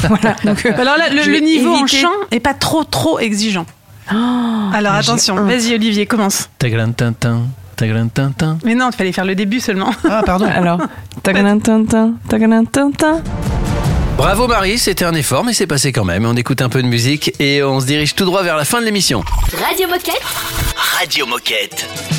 voilà. 0.07 0.35
Donc, 0.43 0.65
euh, 0.65 0.73
Alors 0.77 0.97
là, 0.97 1.09
le, 1.09 1.39
niveau 1.39 1.73
en 1.73 1.87
chant 1.87 2.07
est 2.31 2.39
pas 2.39 2.53
trop, 2.53 2.83
trop 2.83 3.19
exigeant. 3.19 3.65
Alors 4.11 4.93
j'ai 5.01 5.11
attention, 5.11 5.35
vas-y 5.45 5.75
Olivier, 5.75 6.07
commence. 6.07 6.49
Tintin, 6.57 7.43
Mais 8.63 8.75
non, 8.75 8.89
il 8.91 8.95
fallait 8.95 9.11
faire 9.11 9.25
le 9.25 9.35
début 9.35 9.59
seulement. 9.59 9.91
Ah, 10.09 10.21
pardon. 10.25 10.47
Alors. 10.47 10.79
Bravo 14.17 14.47
Marie, 14.47 14.77
c'était 14.77 15.05
un 15.05 15.13
effort, 15.13 15.45
mais 15.45 15.53
c'est 15.53 15.67
passé 15.67 15.93
quand 15.93 16.03
même. 16.03 16.25
On 16.25 16.35
écoute 16.35 16.61
un 16.61 16.67
peu 16.69 16.81
de 16.81 16.87
musique 16.87 17.33
et 17.39 17.63
on 17.63 17.79
se 17.79 17.85
dirige 17.85 18.15
tout 18.15 18.25
droit 18.25 18.43
vers 18.43 18.57
la 18.57 18.65
fin 18.65 18.81
de 18.81 18.85
l'émission. 18.85 19.23
Radio 19.65 19.87
Moquette. 19.87 20.21
Radio 20.99 21.25
Moquette. 21.25 22.18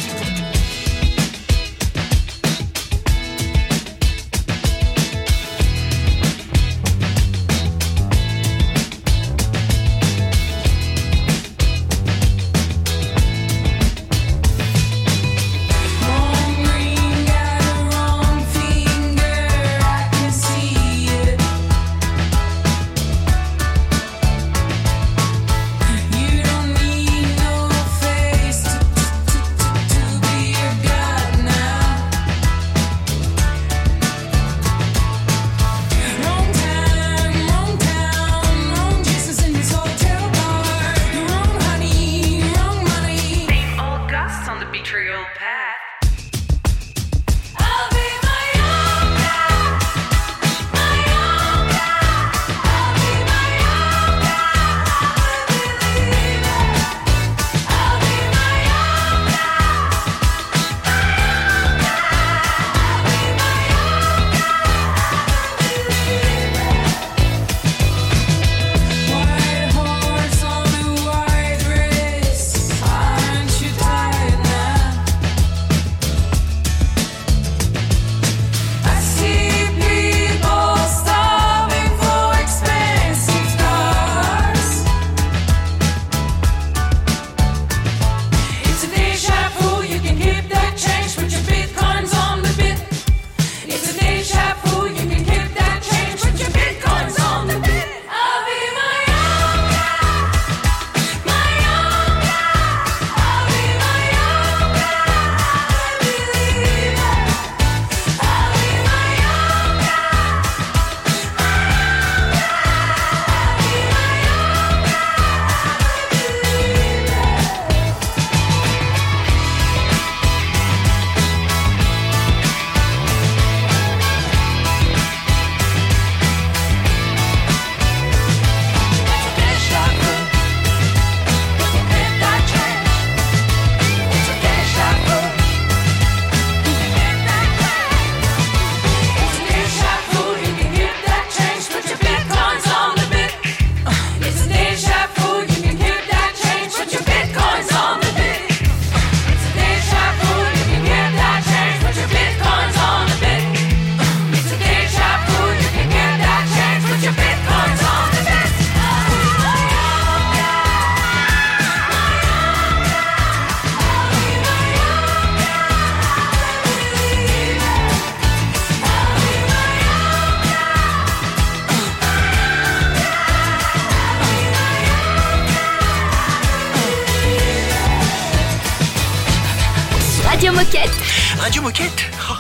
Oh, 182.29 182.35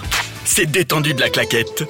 c'est 0.44 0.66
détendu 0.66 1.14
de 1.14 1.20
la 1.20 1.28
claquette. 1.28 1.84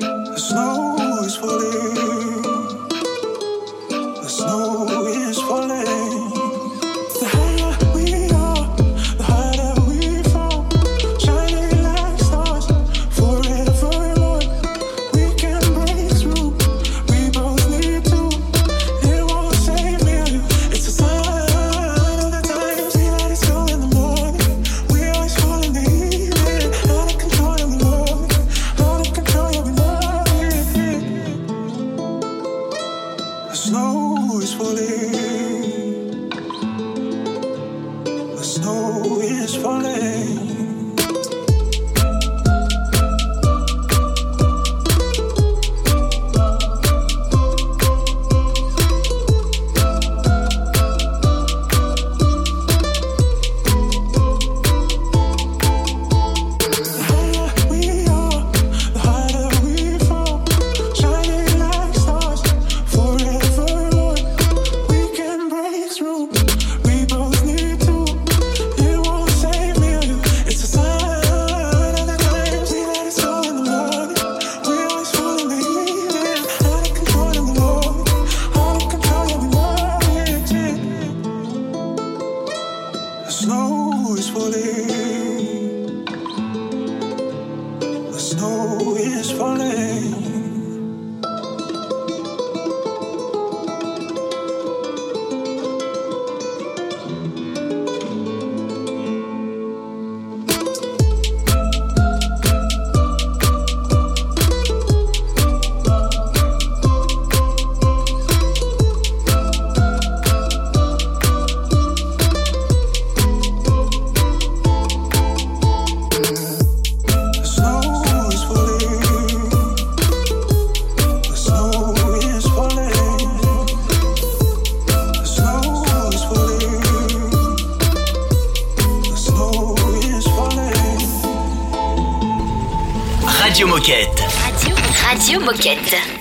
snow 88.41 88.97
is 88.97 89.31
falling. 89.33 90.20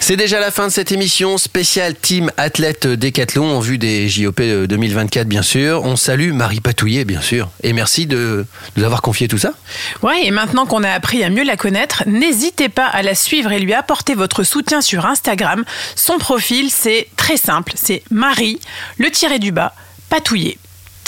C'est 0.10 0.18
déjà 0.18 0.40
la 0.40 0.50
fin 0.50 0.66
de 0.66 0.72
cette 0.72 0.92
émission 0.92 1.38
spéciale 1.38 1.94
Team 1.94 2.32
Athlète 2.36 2.88
Décathlon 2.88 3.56
en 3.56 3.60
vue 3.60 3.78
des 3.78 4.10
JOP 4.10 4.42
2024 4.42 5.22
euh, 5.22 5.24
bien 5.24 5.44
sûr. 5.44 5.84
On 5.84 5.96
salue 5.96 6.34
Marie 6.34 6.62
Patouillet 6.62 7.06
bien 7.06 7.22
sûr 7.22 7.52
et 7.62 7.74
merci 7.74 8.08
de 8.08 8.48
nous 8.76 8.84
avoir 8.84 9.04
confié 9.04 9.28
tout 9.28 9.38
ça. 9.38 9.54
Ouais 10.02 10.26
et 10.26 10.32
maintenant 10.32 10.66
qu'on 10.66 10.84
a 10.84 10.90
appris 10.90 11.24
à 11.24 11.30
mieux 11.30 11.44
la 11.44 11.58
connaître, 11.58 12.06
n'hésitez 12.08 12.70
pas 12.70 12.88
à 12.88 13.04
la 13.04 13.14
suivre 13.14 13.52
et 13.52 13.60
lui 13.60 13.76
apporter 13.76 14.16
votre 14.16 14.42
soutien 14.42 14.82
sur 14.82 15.06
Instagram. 15.06 15.64
Son 15.96 16.18
profil 16.18 16.72
c'est 16.72 17.08
très 17.16 17.38
simple, 17.38 17.74
c'est 17.76 18.02
Marie 18.10 18.60
le 18.98 19.12
tiré 19.12 19.38
du 19.38 19.52
bas 19.52 19.76
Patouillet 20.10 20.58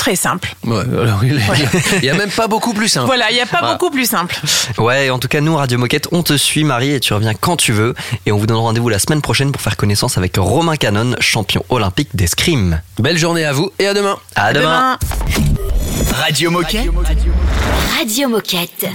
très 0.01 0.15
simple. 0.15 0.55
Il 0.63 0.71
n'y 2.01 2.09
a, 2.09 2.15
même 2.15 2.31
pas 2.31 2.47
beaucoup 2.47 2.73
plus 2.73 2.87
simple. 2.87 3.05
Voilà, 3.05 3.29
il 3.29 3.35
n'y 3.35 3.39
a 3.39 3.45
pas 3.45 3.59
ah. 3.61 3.73
beaucoup 3.73 3.91
plus 3.91 4.07
simple. 4.07 4.35
Ouais, 4.79 5.11
en 5.11 5.19
tout 5.19 5.27
cas, 5.27 5.41
nous, 5.41 5.55
Radio 5.55 5.77
Moquette, 5.77 6.07
on 6.11 6.23
te 6.23 6.35
suit, 6.37 6.63
Marie, 6.63 6.93
et 6.93 6.99
tu 6.99 7.13
reviens 7.13 7.35
quand 7.35 7.55
tu 7.55 7.71
veux. 7.71 7.93
Et 8.25 8.31
on 8.31 8.37
vous 8.37 8.47
donne 8.47 8.57
rendez-vous 8.57 8.89
la 8.89 8.97
semaine 8.97 9.21
prochaine 9.21 9.51
pour 9.51 9.61
faire 9.61 9.77
connaissance 9.77 10.17
avec 10.17 10.37
Romain 10.37 10.75
Canon, 10.75 11.15
champion 11.19 11.63
olympique 11.69 12.15
d'escrime. 12.15 12.81
Belle 12.97 13.19
journée 13.19 13.45
à 13.45 13.53
vous 13.53 13.71
et 13.77 13.85
à 13.85 13.93
demain. 13.93 14.17
À, 14.35 14.53
demain. 14.53 14.97
Radio 16.15 16.49
Radio 16.49 16.51
Moquette. 16.51 16.89
Radio 17.99 18.29
Moquette. 18.29 18.85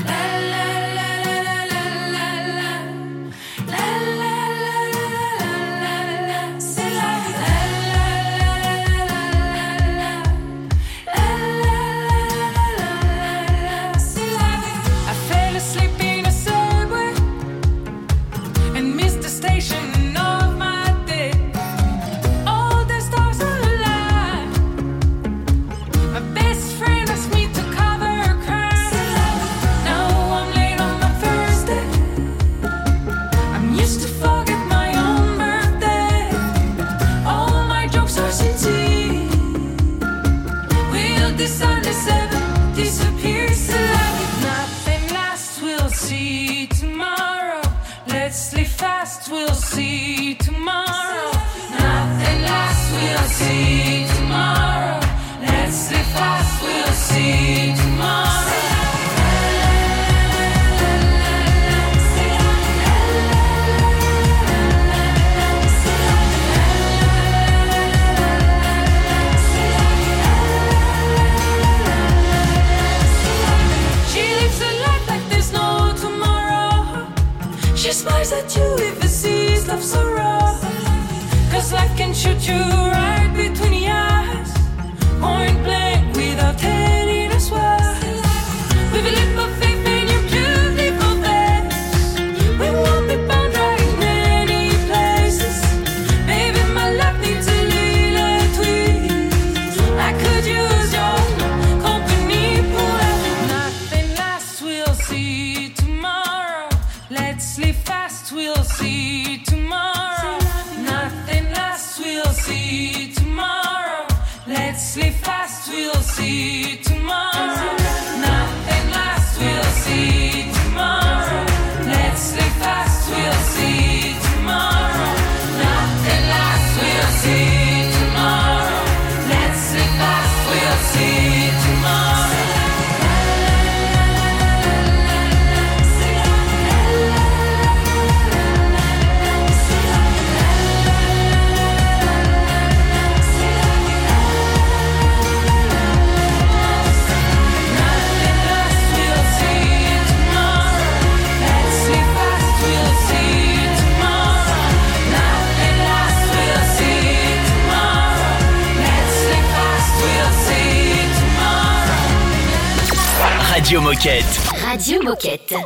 Moquette. 163.97 164.63
Radio 164.63 165.01
Moquette. 165.01 165.57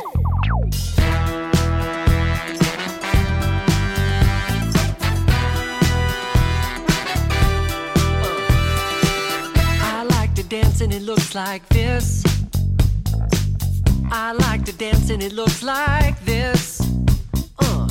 I 9.81 10.03
like 10.09 10.33
to 10.35 10.43
dance 10.43 10.79
and 10.79 10.93
it 10.93 11.01
looks 11.01 11.35
like 11.35 11.67
this. 11.67 12.23
I 14.09 14.31
like 14.31 14.63
to 14.63 14.73
dance 14.73 15.09
and 15.09 15.21
it 15.21 15.33
looks 15.33 15.61
like 15.61 16.17
this. 16.23 16.79
Uh, 17.59 17.87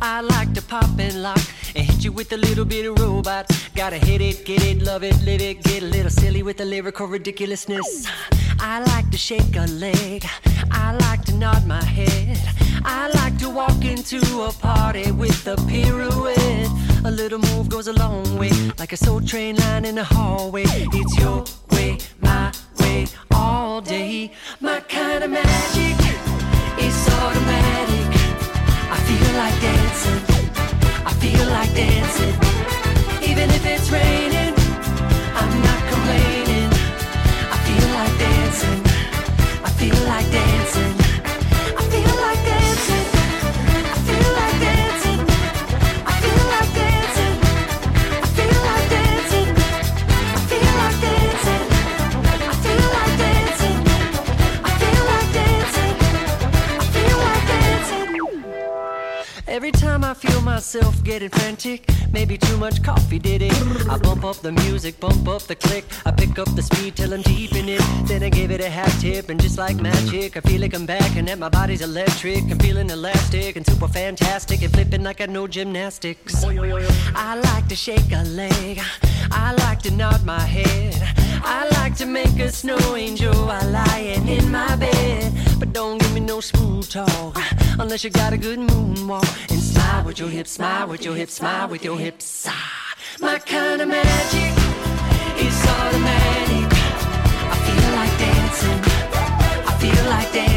I 0.00 0.22
like 0.22 0.54
to 0.54 0.62
pop 0.62 0.98
and 0.98 1.22
lock 1.22 1.40
and 1.76 1.84
hit 1.84 2.02
you 2.02 2.12
with 2.12 2.32
a 2.32 2.38
little 2.38 2.64
bit 2.64 2.86
of 2.86 2.98
robot. 2.98 3.46
Gotta 3.74 3.98
hit 3.98 4.22
it, 4.22 4.46
get 4.46 4.64
it, 4.64 4.82
love 4.82 5.04
it, 5.04 5.20
live 5.22 5.42
it, 5.42 5.62
get 5.62 5.82
a 5.82 5.86
little 5.86 6.10
silly 6.10 6.42
with 6.42 6.56
the 6.56 6.64
lyrical 6.64 7.06
ridiculousness. 7.06 8.08
I 8.64 8.78
like 8.78 9.10
to 9.10 9.18
shake 9.18 9.56
a 9.56 9.66
leg. 9.66 10.24
I 10.70 10.94
like 10.94 11.24
to 11.24 11.34
nod 11.34 11.66
my 11.66 11.82
head. 11.82 12.38
I 12.84 13.08
like 13.08 13.36
to 13.38 13.50
walk 13.50 13.84
into 13.84 14.20
a 14.42 14.52
party 14.52 15.10
with 15.10 15.48
a 15.48 15.56
pirouette. 15.66 16.70
A 17.04 17.10
little 17.10 17.40
move 17.40 17.68
goes 17.68 17.88
a 17.88 17.92
long 17.92 18.38
way, 18.38 18.52
like 18.78 18.92
a 18.92 18.96
soul 18.96 19.20
train 19.20 19.56
line 19.56 19.84
in 19.84 19.96
the 19.96 20.04
hallway. 20.04 20.62
It's 20.68 21.18
your 21.18 21.44
way, 21.72 21.98
my 22.20 22.52
way, 22.78 23.06
all 23.32 23.80
day. 23.80 24.30
My 24.60 24.78
kind 24.78 25.24
of 25.24 25.30
magic 25.30 25.98
is 26.78 27.08
automatic. 27.18 28.10
I 28.94 28.98
feel 29.08 29.32
like 29.42 29.56
dancing. 29.60 30.20
I 31.04 31.12
feel 31.22 31.46
like 31.48 31.74
dancing. 31.74 32.34
Even 33.28 33.50
if 33.50 33.66
it's 33.66 33.90
raining, 33.90 34.41
feel 60.22 60.40
myself 60.42 61.02
getting 61.02 61.28
frantic, 61.30 61.84
maybe 62.12 62.38
too 62.38 62.56
much 62.56 62.80
coffee 62.82 63.18
did 63.18 63.42
it. 63.42 63.52
I 63.90 63.98
bump 63.98 64.24
up 64.24 64.36
the 64.36 64.52
music, 64.52 65.00
bump 65.00 65.26
up 65.26 65.42
the 65.42 65.56
click. 65.56 65.84
I 66.06 66.12
pick 66.12 66.38
up 66.38 66.54
the 66.54 66.62
speed 66.62 66.94
till 66.94 67.12
I'm 67.12 67.22
deep 67.22 67.52
in 67.56 67.68
it. 67.68 67.82
Then 68.06 68.22
I 68.22 68.28
give 68.28 68.52
it 68.52 68.60
a 68.60 68.70
half 68.70 68.92
tip, 69.00 69.30
and 69.30 69.42
just 69.42 69.58
like 69.58 69.76
magic, 69.80 70.36
I 70.36 70.40
feel 70.40 70.60
like 70.60 70.74
I'm 70.74 70.86
back 70.86 71.16
and 71.16 71.26
that 71.26 71.38
my 71.40 71.48
body's 71.48 71.82
electric. 71.82 72.42
I'm 72.52 72.58
feeling 72.60 72.88
elastic 72.90 73.56
and 73.56 73.66
super 73.66 73.88
fantastic 73.88 74.62
and 74.62 74.72
flipping 74.72 75.02
like 75.02 75.20
I 75.20 75.26
know 75.26 75.48
gymnastics. 75.48 76.44
I 76.44 77.34
like 77.50 77.66
to 77.68 77.74
shake 77.74 78.12
a 78.12 78.22
leg. 78.22 78.80
I 79.32 79.54
like 79.64 79.80
to 79.82 79.90
nod 79.90 80.24
my 80.24 80.40
head. 80.40 80.94
I 81.44 81.68
like 81.80 81.96
to 81.96 82.06
make 82.06 82.38
a 82.38 82.52
snow 82.52 82.94
angel 82.94 83.34
while 83.46 83.68
lying 83.70 84.28
in 84.28 84.52
my 84.52 84.76
bed. 84.76 85.32
But 85.58 85.72
don't 85.72 85.98
give 86.00 86.14
me 86.14 86.20
no 86.20 86.40
smooth 86.40 86.88
talk 86.88 87.36
unless 87.80 88.04
you 88.04 88.10
got 88.10 88.32
a 88.32 88.38
good 88.38 88.60
moonwalk. 88.60 89.50
And 89.50 89.61
smile 89.92 90.04
with 90.06 90.18
your 90.18 90.28
hips, 90.28 90.50
smile 90.50 90.88
with 90.88 91.04
your 91.04 91.14
hips, 91.14 91.34
smile 91.34 91.68
with 91.68 91.84
your 91.84 91.98
hips. 91.98 92.46
Ah, 92.48 92.94
my 93.20 93.38
kind 93.38 93.82
of 93.82 93.88
magic 93.88 94.52
is 95.46 95.66
automatic. 95.76 96.68
I 97.52 97.56
feel 97.66 97.88
like 98.00 98.14
dancing. 98.24 98.80
I 99.68 99.72
feel 99.80 100.04
like 100.08 100.32
dancing. 100.32 100.51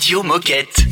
Radio 0.00 0.22
Moquette. 0.22 0.86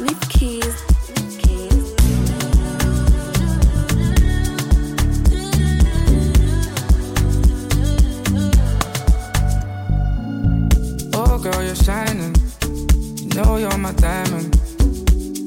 With 0.00 0.28
keys. 0.30 0.84
Oh, 11.12 11.38
girl, 11.38 11.62
you're 11.62 11.74
shining. 11.74 12.34
You 13.18 13.28
know 13.34 13.58
you're 13.58 13.76
my 13.76 13.92
diamond. 13.92 14.56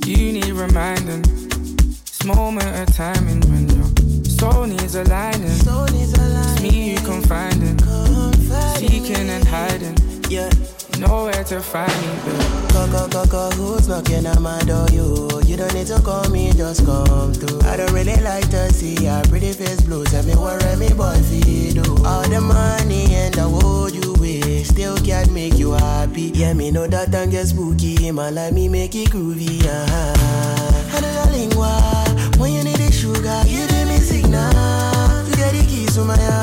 You 0.05 0.33
need 0.33 0.51
reminding. 0.51 1.23
This 1.23 2.23
moment 2.25 2.67
of 2.77 2.95
timing 2.95 3.41
when 3.49 3.67
your 3.69 4.23
soul 4.25 4.67
needs 4.67 4.93
aligning. 4.93 5.41
It's 5.45 5.67
you 7.11 7.21
confiding. 7.21 7.79
Seeking 8.75 9.29
and 9.29 9.45
hiding. 9.45 9.97
Yeah. 10.29 10.49
Nowhere 10.99 11.43
to 11.45 11.61
find 11.61 11.91
me. 12.01 12.33
Go, 12.73 12.87
go, 12.91 13.07
go, 13.07 13.25
go, 13.25 13.49
who's 13.51 13.87
knocking 13.87 14.25
at 14.25 14.39
my 14.39 14.59
door? 14.61 14.85
You, 14.91 15.29
you 15.45 15.57
don't 15.57 15.73
need 15.73 15.87
to 15.87 15.99
call 16.01 16.29
me, 16.29 16.51
just 16.53 16.85
come 16.85 17.33
through. 17.33 17.61
I 17.61 17.77
don't 17.77 17.91
really 17.91 18.21
like 18.21 18.49
to 18.51 18.71
see 18.71 18.95
your 18.95 19.21
pretty 19.23 19.51
face 19.53 19.81
blue. 19.81 20.03
Tell 20.05 20.23
me 20.23 20.35
what 20.35 20.77
me 20.77 20.89
boy 20.89 21.15
feel 21.23 21.83
do. 21.83 22.05
All 22.05 22.27
the 22.27 22.39
money 22.39 23.13
and 23.15 23.33
the 23.33 23.49
wood 23.49 23.95
you 23.95 24.13
wish 24.13 24.67
still 24.67 24.97
can't 24.97 25.31
make 25.31 25.57
you 25.57 25.71
happy. 25.71 26.31
Yeah, 26.35 26.53
me 26.53 26.71
know 26.71 26.87
that 26.87 27.13
and 27.15 27.31
get 27.31 27.47
spooky. 27.47 28.11
Man, 28.11 28.35
like 28.35 28.53
me 28.53 28.69
make 28.69 28.93
it 28.95 29.09
groovy. 29.09 29.65
Uh-huh. 29.65 31.01
Know 31.01 31.11
your 31.11 31.31
lingua. 31.31 31.81
When 32.37 32.53
you 32.53 32.63
need 32.63 32.77
the 32.77 32.91
sugar, 32.91 33.41
you 33.47 33.67
give 33.67 33.87
me 33.87 33.97
signal. 33.97 34.51
You 35.27 35.35
get 35.35 35.53
the 35.53 35.65
keys 35.67 35.95
to 35.95 36.03
my 36.03 36.15
heart. 36.15 36.40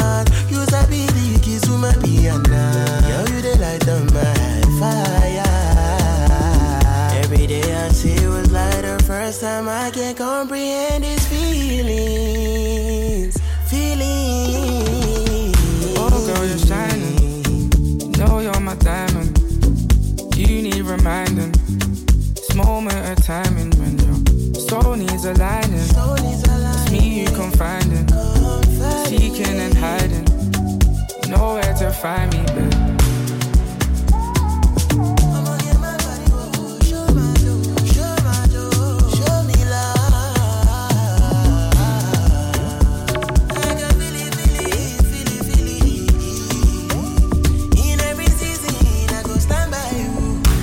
Find 32.01 32.33
me, 32.33 32.39
babe. 32.55 32.75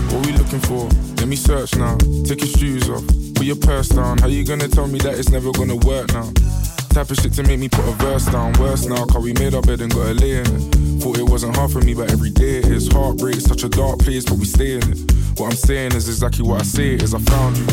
What 0.10 0.26
we 0.26 0.32
looking 0.32 0.62
for? 0.62 0.88
Let 1.18 1.28
me 1.28 1.36
search 1.36 1.76
now. 1.76 1.98
Take 2.24 2.40
your 2.40 2.48
shoes 2.48 2.90
off. 2.90 3.06
Put 3.36 3.46
your 3.46 3.58
purse 3.58 3.90
down. 3.90 4.20
How 4.20 4.28
you 4.28 4.46
gonna 4.46 4.70
tell 4.70 4.88
me 4.88 5.00
that 5.00 5.20
it's 5.20 5.30
never 5.30 5.52
gonna 5.52 5.76
work 5.76 6.14
now? 6.14 6.32
Type 6.96 7.12
of 7.12 7.18
shit 7.18 7.34
to 7.34 7.44
make 7.44 7.60
me 7.60 7.68
put 7.68 7.84
a 7.84 7.92
verse 7.92 8.26
down. 8.28 8.54
Worse 8.54 8.86
now, 8.86 9.06
cause 9.06 9.22
we 9.22 9.34
made 9.34 9.54
our 9.54 9.62
bed 9.62 9.82
and 9.82 9.94
got 9.94 10.08
a 10.08 10.14
lay 10.14 10.38
in 10.40 10.48
it. 10.48 11.04
Thought 11.04 11.18
it 11.18 11.30
wasn't 11.30 11.54
hard 11.54 11.70
for 11.72 11.82
me, 11.82 11.94
but 11.94 12.10
every 12.10 12.30
day 12.30 12.60
it 12.60 12.68
is. 12.68 12.88
Heartbreak, 12.88 13.36
such 13.42 13.66
a 13.66 13.68
dark 13.68 14.00
place, 14.00 14.24
but 14.24 14.38
we 14.38 14.46
stay 14.46 14.76
in 14.76 14.94
it. 14.94 15.12
What 15.38 15.48
I'm 15.48 15.58
saying 15.58 15.92
is 15.92 16.08
exactly 16.08 16.48
what 16.48 16.62
I 16.62 16.64
say 16.64 16.94
is. 16.94 17.14
I 17.14 17.20
found 17.20 17.58
you. 17.58 17.66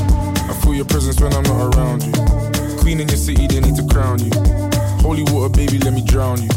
I 0.50 0.52
feel 0.64 0.74
your 0.74 0.86
presence 0.86 1.20
when 1.20 1.32
I'm 1.34 1.44
not 1.44 1.72
around 1.72 2.02
you. 2.02 2.12
Queen 2.82 2.98
in 2.98 3.06
your 3.06 3.16
city, 3.16 3.46
they 3.46 3.60
need 3.60 3.76
to 3.76 3.86
crown 3.94 4.18
you. 4.18 4.32
Holy 5.06 5.22
water, 5.30 5.54
baby, 5.54 5.78
let 5.78 5.94
me 5.94 6.04
drown 6.04 6.42
you. 6.42 6.50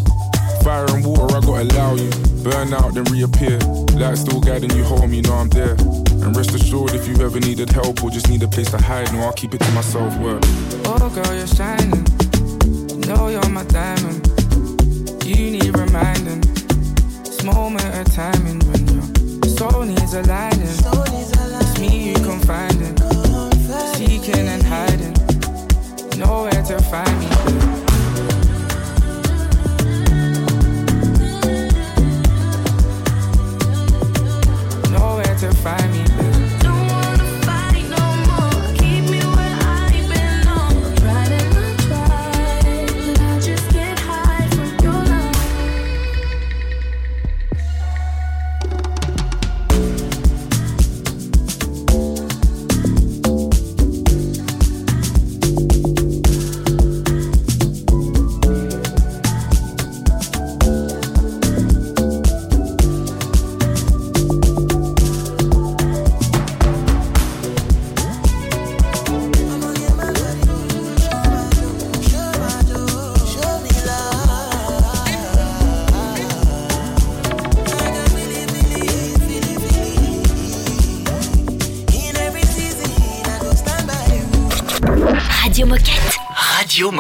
Fire 0.63 0.89
and 0.89 1.05
water, 1.05 1.37
I 1.37 1.41
gotta 1.41 1.69
allow 1.69 1.93
you. 1.93 2.09
Burn 2.41 2.73
out, 2.73 2.95
then 2.95 3.03
reappear. 3.13 3.59
Light 3.93 4.17
still 4.17 4.41
guiding 4.41 4.71
you 4.71 4.83
home, 4.85 5.13
you 5.13 5.21
know 5.21 5.35
I'm 5.35 5.49
there. 5.49 5.77
And 6.25 6.35
rest 6.35 6.55
assured, 6.55 6.95
if 6.95 7.07
you 7.07 7.23
ever 7.23 7.39
needed 7.39 7.69
help 7.69 8.03
or 8.03 8.09
just 8.09 8.27
need 8.27 8.41
a 8.41 8.47
place 8.47 8.71
to 8.71 8.81
hide, 8.81 9.13
no, 9.13 9.19
I'll 9.19 9.33
keep 9.33 9.53
it 9.53 9.61
to 9.61 9.71
myself. 9.73 10.17
Word. 10.17 10.41
Oh, 10.87 11.11
girl, 11.13 11.35
you're 11.35 11.45
shining. 11.45 12.24
Know 13.07 13.27
you're 13.27 13.49
my 13.49 13.63
diamond. 13.65 14.25
You 15.23 15.51
need 15.51 15.77
reminding. 15.77 16.41
This 17.23 17.43
moment 17.43 17.85
of 17.85 18.11
timing 18.15 18.59
when 18.71 18.87
your 18.87 19.03
soul 19.57 19.83
needs 19.83 20.15
aligning. 20.15 20.61
It's 20.63 21.79
me 21.79 22.09
you 22.09 22.15
confiding. 22.15 22.97
Seeking 23.93 24.47
and 24.47 24.63
hiding. 24.63 25.13
Nowhere 26.17 26.63
to 26.63 26.79
find 26.81 27.19
me. 27.19 27.29
Nowhere 34.91 35.35
to 35.37 35.53
find 35.61 35.94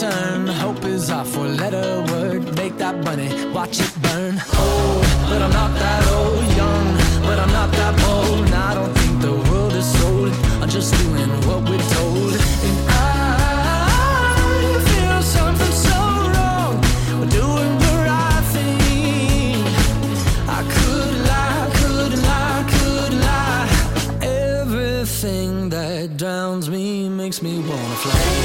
Turn. 0.00 0.46
Hope 0.46 0.84
is 0.84 1.10
our 1.10 1.24
four 1.24 1.46
letter 1.46 2.04
word. 2.12 2.54
Make 2.56 2.76
that 2.78 3.02
money, 3.04 3.28
watch 3.52 3.80
it 3.80 3.92
burn. 4.02 4.34
Old, 4.58 5.02
but 5.28 5.40
I'm 5.40 5.52
not 5.52 5.72
that 5.74 6.02
old. 6.12 6.44
Young, 6.60 6.86
but 7.22 7.38
I'm 7.38 7.52
not 7.52 7.70
that 7.72 7.94
bold. 8.02 8.46
And 8.46 8.54
I 8.54 8.74
don't 8.74 8.94
think 8.98 9.20
the 9.22 9.32
world 9.50 9.72
is 9.72 9.86
sold. 9.98 10.32
I'm 10.60 10.68
just 10.68 10.92
doing 11.02 11.30
what 11.46 11.60
we're 11.68 11.88
told. 11.96 12.32
And 12.68 12.78
I 12.88 13.00
feel 14.88 15.22
something 15.22 15.74
so 15.88 15.98
wrong. 16.34 16.74
We're 17.18 17.34
doing 17.40 17.72
the 17.84 17.94
right 18.10 18.44
thing. 18.54 19.64
I 20.58 20.60
could 20.76 21.16
lie, 21.32 21.66
could 21.80 22.14
lie, 22.28 22.62
could 22.74 23.14
lie. 23.28 23.66
Everything 24.60 25.70
that 25.70 26.16
drowns 26.18 26.68
me 26.68 27.08
makes 27.08 27.40
me 27.40 27.60
wanna 27.60 27.96
fly. 28.04 28.35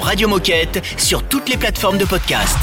Radio 0.00 0.28
Moquette 0.28 0.82
sur 0.98 1.22
toutes 1.22 1.48
les 1.48 1.56
plateformes 1.56 1.96
de 1.96 2.04
podcast. 2.04 2.58